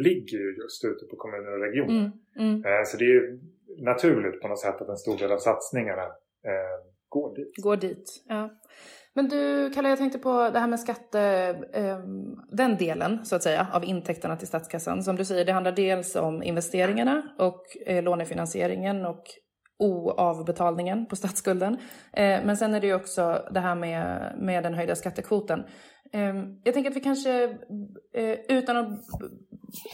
[0.05, 2.11] ligger ju just ute på kommuner och regioner.
[2.35, 2.61] Mm.
[2.63, 2.65] Mm.
[2.65, 3.39] Eh, Så det är ju
[3.77, 6.03] naturligt på något sätt att en stor del av satsningarna
[6.49, 6.77] eh,
[7.09, 7.53] går dit.
[7.63, 8.23] Går dit.
[8.27, 8.49] Ja.
[9.13, 11.21] Men du, Kalle, jag tänkte på det här med skatte...
[11.73, 11.99] Eh,
[12.51, 15.03] den delen, så att säga, av intäkterna till statskassan.
[15.03, 19.23] Som du säger, det handlar dels om investeringarna och eh, lånefinansieringen och
[19.79, 21.77] oavbetalningen på statsskulden.
[22.13, 25.63] Eh, men sen är det ju också det här med, med den höjda skattekvoten.
[26.13, 27.43] Eh, jag tänker att vi kanske,
[28.13, 28.89] eh, utan att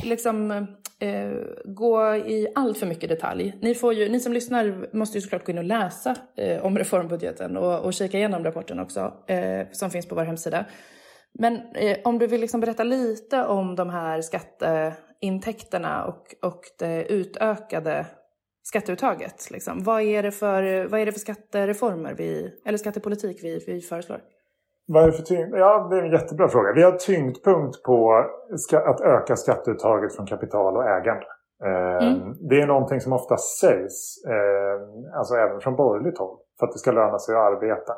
[0.03, 0.51] liksom
[0.99, 1.31] eh,
[1.65, 3.57] gå i allt för mycket detalj.
[3.61, 6.77] Ni, får ju, ni som lyssnar måste ju såklart gå in och läsa eh, om
[6.77, 10.65] reformbudgeten och, och kika igenom rapporten också eh, som finns på vår hemsida.
[11.39, 17.05] Men eh, om du vill liksom berätta lite om de här skatteintäkterna och, och det
[17.05, 18.05] utökade
[18.69, 19.51] skatteuttaget.
[19.51, 19.83] Liksom.
[19.83, 24.19] Vad, är det för, vad är det för skattereformer vi, eller skattepolitik vi, vi föreslår?
[24.87, 25.53] Vad är det för tyngd?
[25.55, 26.73] Ja, det är en jättebra fråga.
[26.73, 27.97] Vi har tyngdpunkt på
[28.91, 31.25] att öka skatteuttaget från kapital och ägande.
[31.63, 32.33] Eh, Mm.
[32.49, 34.77] Det är någonting som ofta sägs, eh,
[35.17, 37.93] alltså även från borgerligt håll, för att det ska löna sig att arbeta.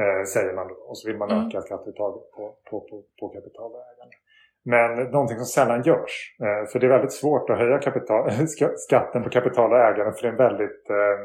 [0.00, 0.74] Eh, säger man då.
[0.74, 1.46] Och så vill man Mm.
[1.46, 4.16] öka skatteuttaget på, på, på, på kapital och ägande.
[4.64, 6.36] Men någonting som sällan görs.
[6.42, 10.12] Eh, för det är väldigt svårt att höja kapital, ska- skatten på kapital och ägande
[10.12, 11.18] för det är en väldigt, eh,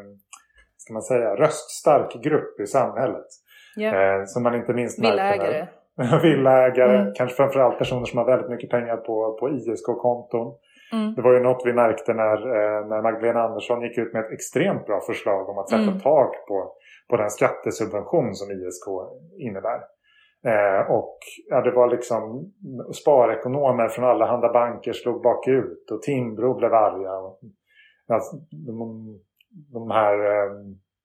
[0.77, 3.25] ska man säga, röststark grupp i samhället.
[3.93, 5.67] Eh, som man inte minst Villaägare.
[6.23, 7.13] Villaägare, Mm.
[7.13, 10.55] kanske framförallt personer som har väldigt mycket pengar på, på ISK-konton.
[10.93, 11.13] Mm.
[11.15, 14.31] Det var ju något vi märkte när, eh, när Magdalena Andersson gick ut med ett
[14.31, 15.99] extremt bra förslag om att sätta Mm.
[15.99, 16.71] tak på,
[17.09, 18.87] på den skattesubvention som ISK
[19.39, 19.79] innebär.
[20.45, 21.17] Eh, och
[21.49, 22.51] ja, det var liksom
[22.93, 27.17] sparekonomer från alla handa banker slog bakut och Timbro blev arga.
[27.17, 27.39] Och,
[28.07, 28.35] alltså,
[28.67, 29.05] de,
[29.73, 30.51] de här eh,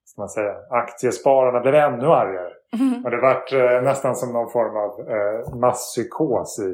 [0.04, 2.52] ska man säga, aktiespararna blev ännu argare.
[2.80, 3.04] Mm.
[3.04, 6.70] Och det vart eh, nästan som någon form av eh, masspsykos i,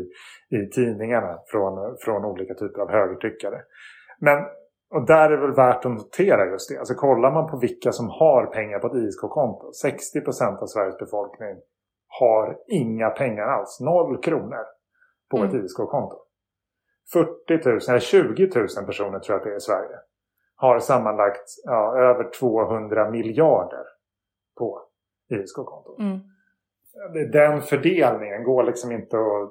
[0.57, 3.61] i tidningarna från, från olika typer av högertyckare.
[4.21, 4.39] Men,
[4.95, 6.79] och där är det väl värt att notera just det.
[6.79, 9.71] Alltså kollar man på vilka som har pengar på ett ISK-konto.
[9.85, 11.57] 60% av Sveriges befolkning
[12.21, 13.81] har inga pengar alls.
[13.81, 14.65] Noll kronor
[15.31, 15.65] på ett Mm.
[15.65, 16.17] ISK-konto.
[17.13, 19.97] 40 000, eller 20 000 personer tror jag att det är i Sverige.
[20.57, 23.85] Har sammanlagt ja, över 200 miljarder
[24.59, 24.83] på
[25.31, 25.97] ISK-konton.
[25.99, 26.21] Mm.
[27.33, 29.51] Den fördelningen går liksom inte att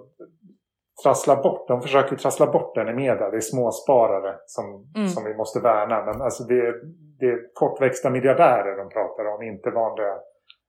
[1.04, 1.68] trassla bort.
[1.68, 3.30] De försöker trassla bort den i media.
[3.30, 5.08] Det är småsparare som, Mm.
[5.08, 6.06] som vi måste värna.
[6.06, 6.82] Men alltså det, är,
[7.20, 9.42] det är kortväxta miljardärer de pratar om.
[9.44, 10.18] Inte vanliga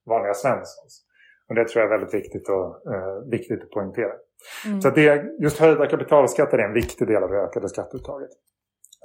[0.07, 1.06] vanliga Svenssons.
[1.49, 4.13] Och det tror jag är väldigt viktigt, och, eh, viktigt att poängtera.
[4.67, 4.81] Mm.
[4.81, 8.31] Så det, just höjda kapitalskatter är en viktig del av det ökade skatteuttaget.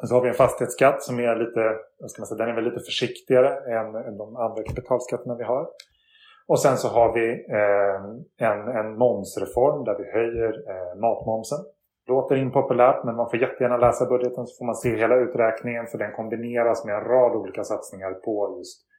[0.07, 1.61] Så har vi en fastighetsskatt som är lite,
[2.07, 5.67] ska man säga, den är väl lite försiktigare än, de andra kapitalskatterna vi har.
[6.47, 7.27] Och sen så har vi
[7.59, 11.59] eh, en, en momsreform där vi höjer eh, matmomsen.
[12.07, 15.97] Låter impopulärt men man får jättegärna läsa budgeten så får man se hela uträkningen för
[15.97, 18.90] den kombineras med en rad olika satsningar på just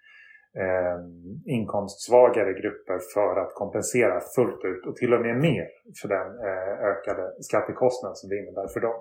[0.57, 0.99] eh,
[1.47, 5.67] inkomstsvagare grupper för att kompensera fullt ut och till och med mer
[6.01, 9.01] för den eh, ökade skattekostnad som det innebär för dem.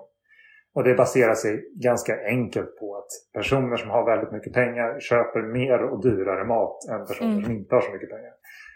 [0.74, 5.42] Och det baserar sig ganska enkelt på att personer som har väldigt mycket pengar köper
[5.42, 7.44] mer och dyrare mat än personer mm.
[7.44, 8.32] som inte har så mycket pengar.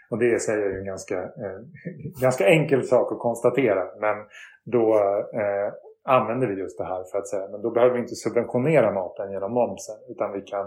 [0.09, 1.59] Och det säger ju en ganska, eh,
[2.21, 3.83] ganska enkel sak att konstatera.
[3.99, 4.17] Men
[4.65, 4.95] då
[5.33, 8.91] eh, använder vi just det här för att säga men då behöver vi inte subventionera
[8.91, 9.95] maten genom momsen.
[10.09, 10.65] Utan vi kan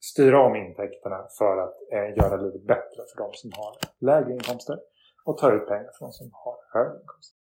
[0.00, 4.78] styra om intäkterna för att eh, göra livet bättre för de som har lägre inkomster.
[5.24, 7.36] Och ta ut pengar från de som har högre inkomster.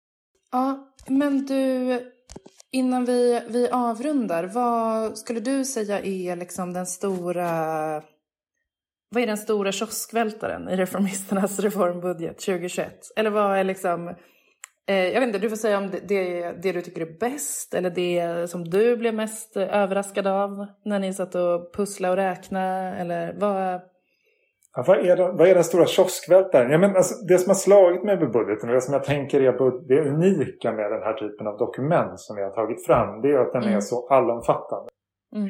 [0.52, 2.00] Ja, men du,
[2.72, 8.04] innan vi, vi avrundar, vad skulle du säga är liksom den stora
[9.14, 12.94] vad är den stora kioskvältaren i Reformisternas reformbudget 2021?
[13.16, 14.16] Eller vad är liksom...
[14.88, 17.74] Eh, jag vet inte, du får säga om det, det, det, du tycker är bäst
[17.74, 22.96] eller det som du blev mest överraskad av när ni satt och pusslade och räknade.
[22.98, 23.82] Eller vad...
[24.76, 26.72] Ja, vad, är vad är den stora kioskvältaren?
[26.72, 29.42] Ja, men alltså, det som har slagit mig med budgeten och det som jag tänker
[29.42, 33.32] är det unika med den här typen av dokument som vi har tagit fram det
[33.32, 33.76] är att den mm.
[33.76, 34.90] är så allomfattande.
[35.36, 35.50] Mm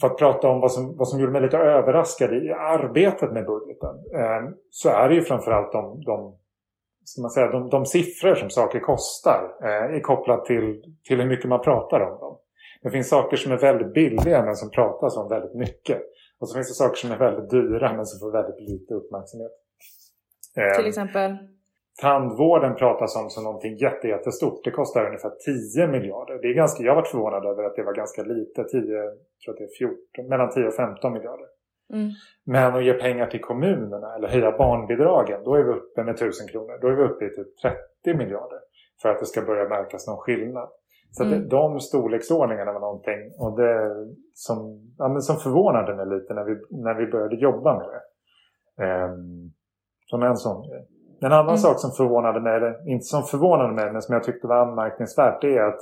[0.00, 3.46] för att prata om vad som, vad som gjorde mig lite överraskad i arbetet med
[3.46, 3.94] budgeten.
[4.14, 6.36] Eh, så är det ju framförallt de, de,
[7.04, 11.28] ska man säga, de, de siffror som saker kostar eh, är kopplat till, till hur
[11.28, 12.38] mycket man pratar om dem.
[12.82, 16.02] Det finns saker som är väldigt billiga men som pratas om väldigt mycket.
[16.40, 19.52] Och så finns det saker som är väldigt dyra men som får väldigt lite uppmärksamhet.
[20.56, 21.36] Eh, till exempel?
[22.02, 24.64] Tandvården pratas om som någonting jättestort.
[24.64, 25.32] Det kostar ungefär
[25.76, 26.38] 10 miljarder.
[26.42, 28.64] Det är ganska, jag har varit förvånad över att det var ganska lite.
[28.64, 28.80] 10,
[29.44, 31.46] tror att det är 14, mellan 10 och 15 miljarder.
[31.92, 32.10] Mm.
[32.44, 35.44] Men att ge pengar till kommunerna eller höja barnbidragen.
[35.44, 36.78] Då är vi uppe med 1000 kronor.
[36.80, 37.56] Då är vi uppe i typ
[38.04, 38.58] 30 miljarder.
[39.02, 40.68] För att det ska börja märkas någon skillnad.
[41.10, 41.40] Så mm.
[41.40, 43.94] det, de storleksordningarna var någonting och det
[44.34, 44.56] som,
[44.98, 48.02] ja, men som förvånade mig lite när vi, när vi började jobba med det.
[48.84, 49.52] Um,
[50.06, 50.88] som en sån grej.
[51.20, 51.56] En annan mm.
[51.56, 55.40] sak som förvånade mig, eller inte som förvånade mig, men som jag tyckte var anmärkningsvärt,
[55.40, 55.80] det är att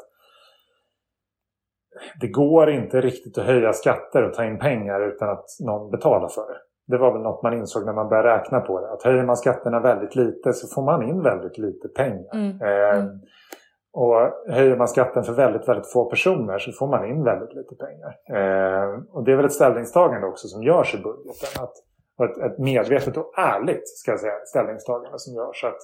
[2.21, 6.29] det går inte riktigt att höja skatter och ta in pengar utan att någon betalar
[6.29, 6.59] för det.
[6.87, 8.93] Det var väl något man insåg när man började räkna på det.
[8.93, 12.35] Att höjer man skatterna väldigt lite så får man in väldigt lite pengar.
[12.35, 12.61] Mm.
[12.63, 13.21] Eh, mm.
[13.93, 14.15] och
[14.55, 18.13] höjer man skatten för väldigt, väldigt få personer så får man in väldigt lite pengar.
[18.37, 21.63] Eh, och det är väl ett ställningstagande också som görs i budgeten.
[21.63, 21.75] Att
[22.31, 25.65] ett, ett medvetet och ärligt ska jag säga, ställningstagande som görs.
[25.65, 25.81] Att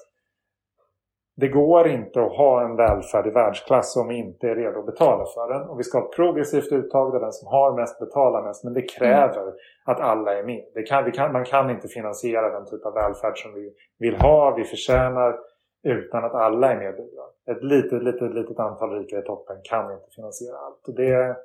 [1.40, 4.86] det går inte att ha en välfärd i världsklass om vi inte är redo att
[4.86, 5.68] betala för den.
[5.68, 8.64] Och vi ska ha ett progressivt uttag där den som har mest betalar mest.
[8.64, 9.54] Men det kräver mm.
[9.84, 10.86] att alla är med.
[10.88, 14.64] Kan, kan, man kan inte finansiera den typ av välfärd som vi vill ha, vi
[14.64, 15.38] förtjänar
[15.82, 19.92] utan att alla är med och Ett litet, litet, litet antal rika i toppen kan
[19.92, 20.88] inte finansiera allt.
[20.88, 21.36] Och det,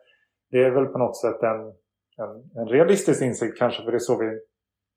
[0.51, 1.61] det är väl på något sätt en,
[2.17, 4.39] en, en realistisk insikt kanske, för det är så vi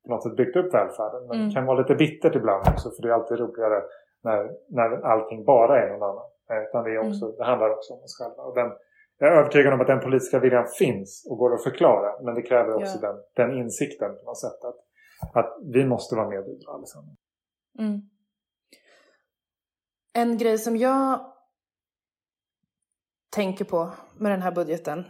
[0.05, 1.27] på något sätt byggt upp välfärden.
[1.27, 1.47] Men mm.
[1.47, 3.81] det kan vara lite bittert ibland också för det är alltid roligare
[4.27, 4.41] när,
[4.77, 6.27] när allting bara är någon annan.
[6.49, 7.37] Eh, utan det, är också, mm.
[7.37, 8.43] det handlar också om oss själva.
[8.43, 8.69] Och den,
[9.17, 12.09] jag är övertygad om att den politiska viljan finns och går att förklara.
[12.23, 13.07] Men det kräver också ja.
[13.07, 14.59] den, den insikten på något sätt.
[14.69, 14.79] Att,
[15.39, 17.19] att vi måste vara med i allesammans.
[17.79, 18.01] Mm.
[20.13, 21.19] En grej som jag
[23.35, 25.05] tänker på med den här budgeten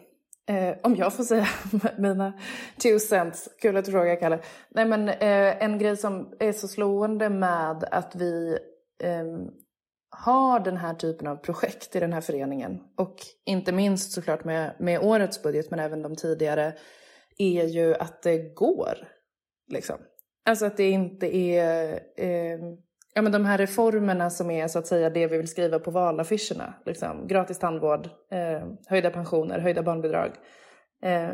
[0.50, 1.48] Eh, om jag får säga
[1.98, 2.34] mina
[2.78, 4.40] two cents, kul att du frågar Kalle.
[4.70, 8.58] Nej men eh, en grej som är så slående med att vi
[9.04, 9.26] eh,
[10.10, 14.76] har den här typen av projekt i den här föreningen och inte minst såklart med,
[14.80, 16.74] med årets budget men även de tidigare
[17.38, 19.08] är ju att det går.
[19.68, 19.98] Liksom.
[20.46, 22.60] Alltså att det inte är eh,
[23.14, 25.92] ja, men de här reformerna som är så att säga det vi vill skriva på
[25.92, 26.74] valaffischerna.
[26.86, 27.28] Liksom.
[27.28, 30.32] Gratis tandvård, eh, höjda pensioner, höjda barnbidrag.
[31.04, 31.30] Eh,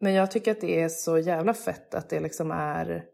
[0.00, 3.04] men jag tycker att det är så jävla fett att det liksom är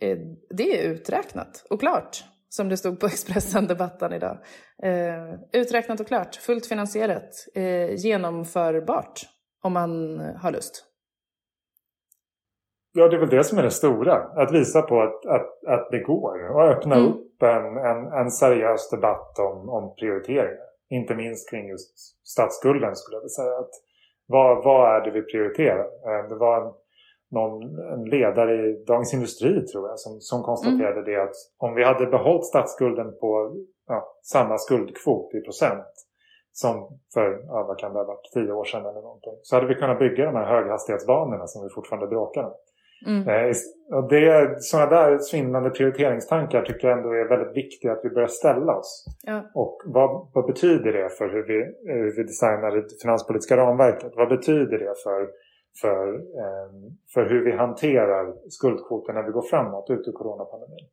[0.00, 0.18] eh,
[0.50, 2.24] det är uträknat och klart.
[2.56, 4.38] Som det stod på Expressen-debatten idag.
[4.82, 9.20] Eh, uträknat och klart, fullt finansierat, eh, genomförbart
[9.62, 10.84] om man har lust.
[12.92, 14.14] Ja, det är väl det som är det stora.
[14.14, 16.50] Att visa på att, att, att det går.
[16.50, 17.08] Och öppna mm.
[17.08, 20.68] upp en, en, en seriös debatt om, om prioriteringar.
[20.90, 23.58] Inte minst kring just statsskulden skulle jag vilja säga.
[23.58, 23.70] Att
[24.26, 25.84] vad, vad är det vi prioriterar?
[25.84, 26.72] Eh, det var en,
[27.30, 31.04] någon, en ledare i Dagens Industri tror jag som, som konstaterade mm.
[31.04, 33.56] det att om vi hade behållit statsskulden på
[33.88, 35.84] ja, samma skuldkvot i procent
[36.52, 39.32] som för, ja, vad kan det ha varit, tio år sedan eller någonting.
[39.42, 42.54] Så hade vi kunnat bygga de här höghastighetsbanorna som vi fortfarande bråkar om.
[43.06, 43.28] Mm.
[43.28, 43.56] Eh,
[43.96, 48.28] och det, sådana där svindlande prioriteringstankar tycker jag ändå är väldigt viktiga att vi börjar
[48.28, 49.04] ställa oss.
[49.26, 49.50] Ja.
[49.54, 51.58] Och vad, vad betyder det för hur vi,
[51.92, 54.12] hur vi designar det finanspolitiska ramverket?
[54.16, 55.28] Vad betyder det för,
[55.80, 60.86] för, ehm, för hur vi hanterar skuldkvoten när vi går framåt ut ur coronapandemin?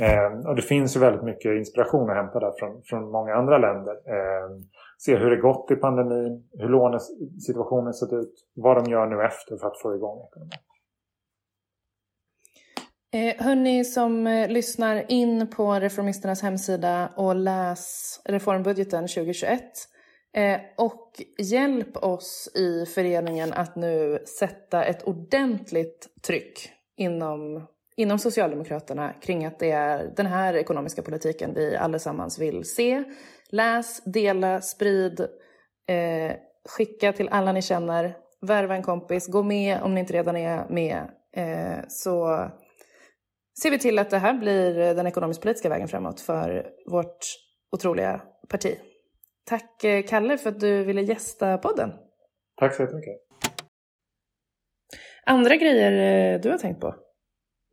[0.00, 3.58] Ehm, och det finns ju väldigt mycket inspiration att hämta där från, från många andra
[3.58, 3.92] länder.
[3.92, 4.62] Ehm,
[4.98, 9.56] se hur det gått i pandemin, hur lånesituationen sett ut, vad de gör nu efter
[9.56, 10.58] för att få igång ekonomin.
[13.12, 19.60] Eh, hörni som eh, lyssnar in på Reformisternas hemsida och läs reformbudgeten 2021.
[20.36, 29.12] Eh, och hjälp oss i föreningen att nu sätta ett ordentligt tryck inom, inom Socialdemokraterna
[29.12, 33.04] kring att det är den här ekonomiska politiken vi allesammans vill se.
[33.50, 35.20] Läs, dela, sprid,
[35.88, 36.36] eh,
[36.68, 40.68] skicka till alla ni känner, värva en kompis, gå med om ni inte redan är
[40.68, 41.10] med.
[41.36, 42.48] Eh, så
[43.62, 47.18] ser vi till att det här blir den ekonomisk-politiska vägen framåt för vårt
[47.72, 48.78] otroliga parti.
[49.48, 51.90] Tack eh, Kalle för att du ville gästa podden.
[52.56, 53.14] Tack så jättemycket.
[55.26, 55.92] Andra grejer
[56.34, 56.94] eh, du har tänkt på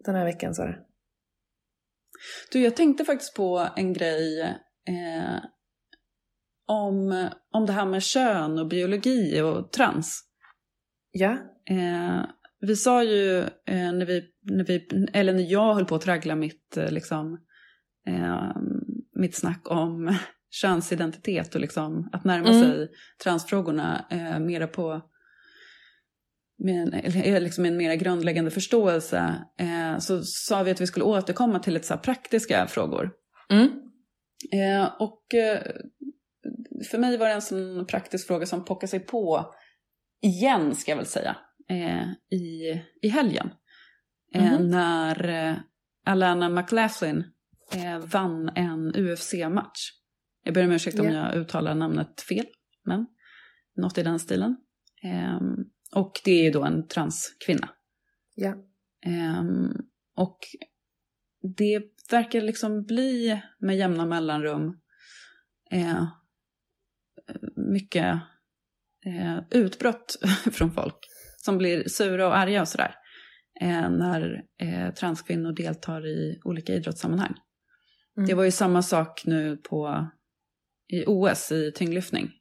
[0.05, 0.75] den här veckan Sara?
[2.51, 4.41] Du, jag tänkte faktiskt på en grej
[4.87, 5.39] eh,
[6.67, 10.23] om, om det här med kön och biologi och trans.
[11.11, 11.37] Ja.
[11.69, 12.25] Eh,
[12.59, 16.35] vi sa ju eh, när, vi, när vi, eller när jag höll på att traggla
[16.35, 17.45] mitt, eh, liksom,
[18.07, 18.51] eh,
[19.13, 20.17] mitt snack om
[20.61, 22.61] könsidentitet och liksom att närma mm.
[22.61, 22.87] sig
[23.23, 25.01] transfrågorna eh, mera på
[26.57, 31.59] med en, liksom en mer grundläggande förståelse eh, så sa vi att vi skulle återkomma
[31.59, 33.11] till lite så praktiska frågor.
[33.49, 33.69] Mm.
[34.51, 35.59] Eh, och eh,
[36.91, 39.53] för mig var det en sån praktisk fråga som pockade sig på
[40.21, 41.37] igen, ska jag väl säga
[41.69, 43.49] eh, i, i helgen.
[44.33, 44.67] Eh, mm -hmm.
[44.67, 45.55] När eh,
[46.05, 47.23] Alana McLaughlin
[47.73, 49.91] eh, vann en UFC-match.
[50.45, 51.07] Jag ber om ursäkt yeah.
[51.07, 52.45] om jag uttalar namnet fel,
[52.83, 53.05] men
[53.75, 54.57] något i den stilen.
[55.03, 55.55] Ehm,
[55.95, 57.69] och det är ju då en transkvinna.
[58.35, 58.55] Ja.
[59.05, 59.73] Ehm,
[60.15, 60.37] och
[61.57, 64.79] det verkar liksom bli med jämna mellanrum
[65.71, 66.05] eh,
[67.55, 68.19] mycket
[69.05, 70.15] eh, utbrott
[70.51, 70.97] från folk
[71.37, 72.95] som blir sura och arga och sådär.
[73.61, 77.35] Eh, när eh, transkvinnor deltar i olika idrottssammanhang.
[78.17, 78.27] Mm.
[78.27, 80.07] Det var ju samma sak nu på,
[80.93, 82.31] i OS i tyngdlyftning.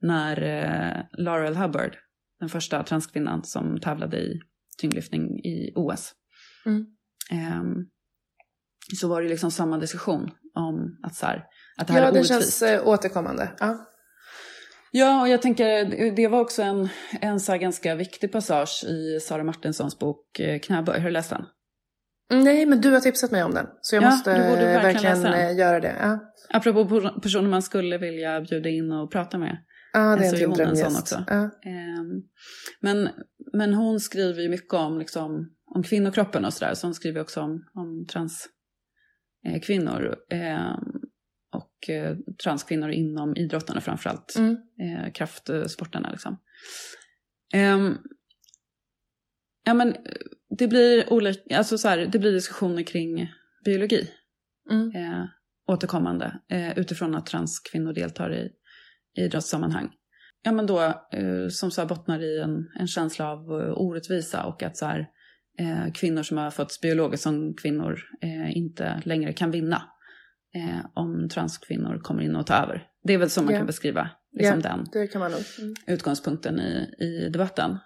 [0.00, 1.96] När eh, Laurel Hubbard,
[2.40, 4.40] den första transkvinnan som tävlade i
[4.78, 6.12] tyngdlyftning i OS.
[6.66, 6.86] Mm.
[7.30, 7.62] Eh,
[9.00, 11.44] så var det liksom samma diskussion om att, så här,
[11.76, 12.30] att det här ja, är orättvist.
[12.30, 13.50] Ja, det känns eh, återkommande.
[13.58, 13.86] Ja.
[14.92, 15.84] Ja, och jag tänker,
[16.16, 16.88] det var också en,
[17.20, 20.98] en så ganska viktig passage i Sara Martinssons bok eh, Knäböj.
[20.98, 21.46] Har du läst den?
[22.30, 23.66] Nej, men du har tipsat mig om den.
[23.80, 25.96] Så jag ja, måste verkligen, verkligen eh, göra det.
[26.00, 26.18] Ja.
[26.52, 29.58] Apropå personer man skulle vilja bjuda in och prata med.
[29.92, 31.00] Ja, det är så en till drömgäst.
[31.00, 31.24] också.
[31.26, 31.42] Ja.
[31.42, 32.22] Ehm,
[32.80, 33.08] men,
[33.52, 36.74] men hon skriver ju mycket om, liksom, om kvinnokroppen och sådär.
[36.74, 40.16] Så hon skriver också om, om transkvinnor.
[40.30, 40.76] Eh,
[41.52, 44.34] och eh, transkvinnor inom idrottarna framförallt.
[44.38, 44.52] Mm.
[44.52, 46.36] Eh, kraftsporterna liksom.
[49.70, 49.96] Eh, ja men
[50.58, 53.32] det blir, olika, alltså så här, det blir diskussioner kring
[53.64, 54.10] biologi.
[54.70, 54.90] Mm.
[54.94, 55.24] Eh,
[55.66, 58.50] återkommande eh, utifrån att transkvinnor deltar i,
[59.18, 59.90] i idrottssammanhang.
[60.42, 60.80] Ja men då
[61.12, 64.86] eh, som så här bottnar i en, en känsla av eh, orättvisa och att så
[64.86, 65.06] här,
[65.58, 69.82] eh, kvinnor som har fötts biologiskt som kvinnor eh, inte längre kan vinna
[70.54, 72.86] eh, om transkvinnor kommer in och tar över.
[73.04, 73.60] Det är väl så man yeah.
[73.60, 74.86] kan beskriva liksom yeah, den.
[75.58, 75.74] Mm.
[75.86, 77.78] utgångspunkten i, i debatten.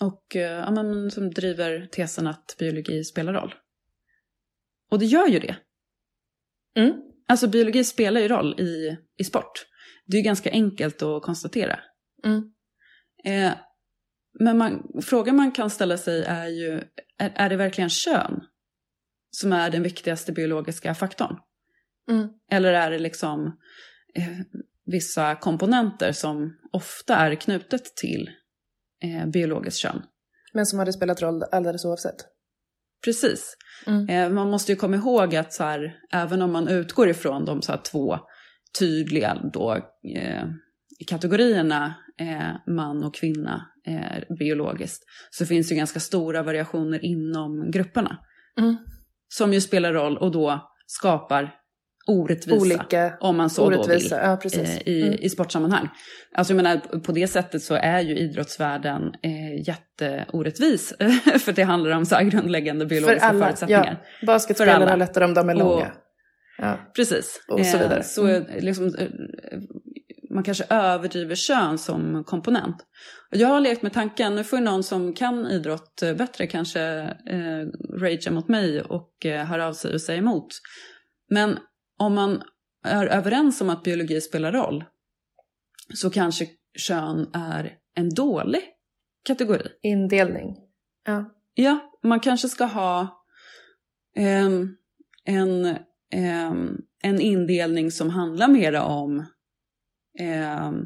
[0.00, 3.54] Och eh, ja, men, som driver tesen att biologi spelar roll.
[4.90, 5.56] Och det gör ju det.
[6.76, 6.92] Mm.
[7.28, 9.66] Alltså biologi spelar ju roll i, i sport.
[10.06, 11.80] Det är ju ganska enkelt att konstatera.
[12.24, 12.52] Mm.
[13.24, 13.52] Eh,
[14.40, 16.72] men man, frågan man kan ställa sig är ju,
[17.18, 18.40] är, är det verkligen kön
[19.30, 21.36] som är den viktigaste biologiska faktorn?
[22.10, 22.28] Mm.
[22.50, 23.58] Eller är det liksom
[24.14, 24.38] eh,
[24.86, 28.30] vissa komponenter som ofta är knutet till
[29.04, 30.02] eh, biologiskt kön?
[30.52, 32.16] Men som hade spelat roll alldeles oavsett?
[33.04, 33.56] Precis.
[33.86, 34.08] Mm.
[34.08, 37.62] Eh, man måste ju komma ihåg att så här, även om man utgår ifrån de
[37.62, 38.18] så här, två
[38.78, 39.74] tydliga då,
[40.16, 40.44] eh,
[41.06, 48.18] kategorierna eh, man och kvinna eh, biologiskt så finns det ganska stora variationer inom grupperna.
[48.60, 48.76] Mm.
[49.28, 51.54] Som ju spelar roll och då skapar
[52.06, 54.16] orättvisa, Olika om man så orättvisa.
[54.16, 55.18] då vill, Ja, eh, i, Mm.
[55.20, 55.88] i sportsammanhang.
[56.34, 60.94] Alltså jag menar, på det sättet så är ju idrottsvärlden eh, jätteorättvis.
[61.44, 64.00] för det handlar om så här grundläggande biologiska alla, förutsättningar.
[64.20, 65.92] Ja, basketspelarna För har lättare om de är Och- långa.
[66.58, 66.78] Ja.
[66.96, 67.44] Precis.
[67.48, 67.96] Och så vidare.
[67.98, 68.44] Eh, så Mm.
[68.60, 69.08] liksom, eh,
[70.34, 72.76] man kanske överdriver kön som komponent.
[73.30, 76.46] Och Jag har lekt med tanken, nu får ju någon som kan idrott eh, bättre
[76.46, 76.82] kanske
[77.30, 80.46] eh, ragea mot mig och eh, höra av sig och säga emot.
[81.30, 81.58] Men
[81.98, 82.42] om man
[82.84, 84.84] är överens om att biologi spelar roll
[85.94, 86.46] så kanske
[86.78, 88.60] kön är en dålig
[89.24, 89.68] kategori.
[89.82, 90.56] Indelning.
[91.06, 91.30] Ja.
[91.54, 93.24] Ja, man kanske ska ha
[94.16, 94.76] ehm,
[95.24, 95.76] en,
[96.12, 99.26] ehm, en indelning som handlar mera om
[100.18, 100.84] ehm,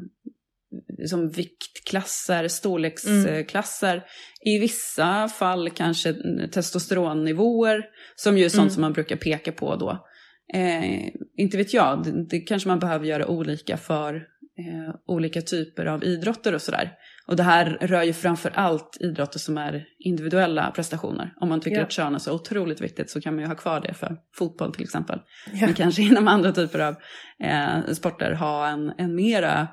[1.07, 4.05] som viktklasser, storleksklasser.
[4.45, 6.13] I vissa fall kanske
[6.51, 7.85] testosteronnivåer,
[8.15, 8.69] som ju är sånt Mm.
[8.69, 10.05] som man brukar peka på då.
[10.53, 15.85] Eh, inte vet jag, det, det kanske man behöver göra olika för eh, olika typer
[15.85, 16.91] av idrotter och sådär.
[17.27, 21.33] Och det här rör ju framför allt idrotter som är individuella prestationer.
[21.41, 21.83] Om man tycker Ja.
[21.83, 24.73] att kön är så otroligt viktigt så kan man ju ha kvar det för fotboll
[24.73, 25.19] till exempel.
[25.53, 25.65] Ja.
[25.65, 26.95] Men kanske inom andra typer av
[27.43, 29.67] eh, sporter ha en, en mera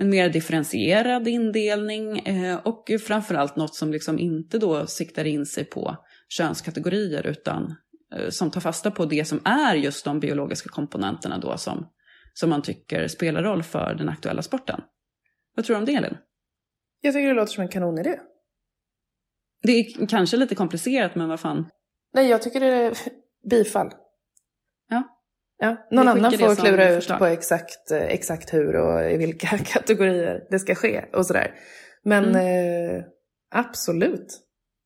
[0.00, 5.64] en mer differentierad indelning eh, och framförallt något som liksom inte då siktar in sig
[5.64, 5.96] på
[6.28, 7.74] könskategorier utan
[8.28, 11.86] som tar fasta på det som är just de biologiska komponenterna då som,
[12.34, 14.80] som man tycker spelar roll för den aktuella sporten.
[15.56, 16.16] Vad tror du om det Elin?
[17.00, 18.18] Jag tycker det låter som en kanonidé.
[19.62, 21.66] Det är kanske lite komplicerat men vad fan.
[22.14, 22.98] Nej, jag tycker det är
[23.50, 23.90] bifall.
[24.88, 25.02] Ja.
[25.58, 30.46] Ja, någon annan får klura ut på exakt, eh, exakt hur och i vilka kategorier
[30.50, 31.54] det ska ske och sådär.
[32.04, 33.04] Men eh,
[33.54, 34.42] absolut.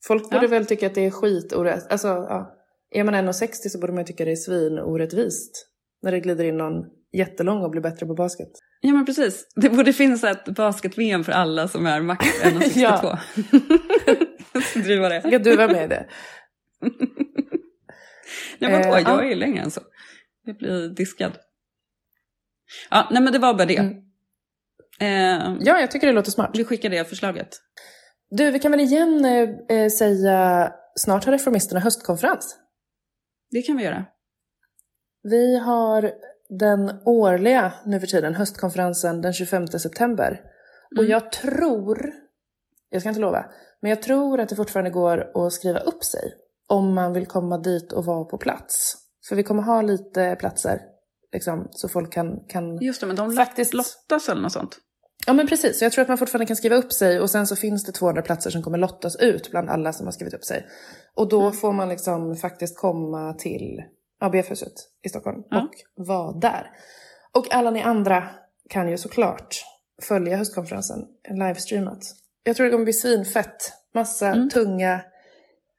[0.07, 0.53] Folk borde Mm.
[0.53, 0.59] Ja.
[0.59, 1.93] väl tycka att det är skitorättvist.
[1.93, 2.57] Alltså, ja.
[2.91, 5.67] Är man 1,60 så borde man tycka det är svinorättvist.
[6.03, 8.49] När det glider in någon jättelång och blir bättre på basket.
[8.81, 12.71] Ja men precis, det borde finnas ett basket-VM för alla som är max 1,62.
[12.81, 13.19] Ja.
[14.53, 15.21] Jag ska driva det.
[15.21, 16.07] Ska du vara med i det?
[18.59, 19.23] Nej vadå, Eh, jag ja.
[19.23, 19.81] är ju längre än så.
[20.45, 21.33] Jag blir diskad.
[22.91, 23.77] Ja, nej men det var bara det.
[23.77, 23.95] Mm.
[25.01, 26.51] Eh, Ja, jag tycker det låter smart.
[26.55, 27.49] Vi skickar det förslaget.
[28.31, 32.57] Du, vi kan väl igen eh, eh, säga, snart har Reformisterna höstkonferens.
[33.51, 34.05] Det kan vi göra.
[35.23, 36.13] Vi har
[36.49, 40.41] den årliga, nu för tiden, höstkonferensen den 25 september.
[40.97, 41.11] Och Mm.
[41.11, 42.13] jag tror,
[42.91, 43.45] jag ska inte lova,
[43.81, 46.35] men jag tror att det fortfarande går att skriva upp sig
[46.69, 48.97] om man vill komma dit och vara på plats.
[49.29, 50.81] För vi kommer ha lite platser,
[51.33, 54.79] liksom, så folk kan, kan Just det, men de Faktiskt- lottas eller något sånt.
[55.27, 57.47] Ja men precis, så jag tror att man fortfarande kan skriva upp sig och sen
[57.47, 60.45] så finns det 200 platser som kommer lottas ut bland alla som har skrivit upp
[60.45, 60.67] sig.
[61.15, 61.53] Och då Mm.
[61.53, 63.83] får man liksom faktiskt komma till
[64.21, 65.69] ABF-huset i Stockholm Ja.
[65.97, 66.71] och vara där.
[67.33, 68.29] Och alla ni andra
[68.69, 69.65] kan ju såklart
[70.03, 70.99] följa höstkonferensen
[71.31, 71.99] livestreamat.
[72.43, 73.73] Jag tror det kommer bli svinfett.
[73.95, 74.49] Massa Mm.
[74.51, 75.01] tunga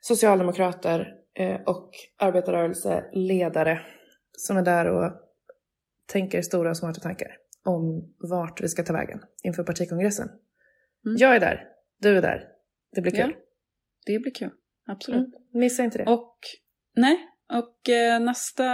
[0.02, 3.82] socialdemokrater eh, och arbetarrörelseledare
[4.38, 5.12] som är där och
[6.06, 7.28] tänker stora och smarta tankar
[7.66, 10.28] om vart vi ska ta vägen inför partikongressen.
[11.06, 11.18] Mm.
[11.18, 11.64] Jag är där,
[12.00, 12.48] du är där.
[12.96, 13.26] Det blir Ja.
[13.26, 13.36] kul.
[14.06, 14.52] Det blir kul.
[14.88, 15.28] Absolut.
[15.28, 15.32] Mm.
[15.54, 16.04] Missa inte det.
[16.12, 16.38] Och,
[16.96, 17.18] nej,
[17.54, 18.66] och eh, nästa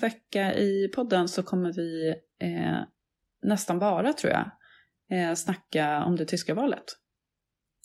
[0.00, 2.08] vecka i podden så kommer vi
[2.40, 2.78] eh,
[3.42, 4.50] nästan bara, tror jag,
[5.18, 6.84] eh, snacka om det tyska valet.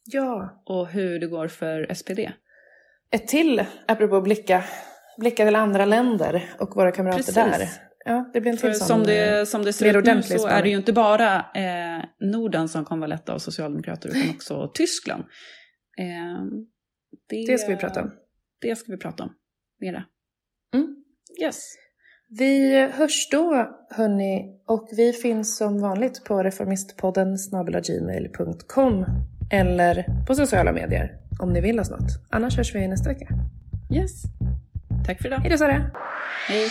[0.06, 2.20] Ja, Och hur det går för SPD.
[3.12, 4.64] ett till, apropå blicka,
[5.18, 7.36] blicka till andra länder och våra kamrater Precis.
[7.36, 7.68] där.
[8.08, 8.88] Ja, det blir en För till sån.
[8.88, 12.06] som eh, det, som det ser ut nu så är det ju inte bara eh,
[12.20, 15.24] Norden som kommer vara lett av socialdemokrater utan också Tyskland.
[15.98, 16.46] Eh,
[17.48, 18.12] Det ska vi prata om.
[18.62, 19.34] Det ska vi prata om.
[19.80, 20.04] Mera.
[20.74, 20.96] Mm.
[21.42, 21.62] Yes.
[22.30, 29.06] Vi hörs då, hörni, och vi finns som vanligt på reformistpodden snabelagmail.com
[29.52, 32.10] eller på sociala medier om ni vill oss något.
[32.30, 33.28] Annars hörs vi nästa vecka.
[33.96, 34.24] Yes.
[35.06, 35.38] Tack för idag.
[35.40, 35.92] Hej då Sara!
[36.48, 36.68] Hej.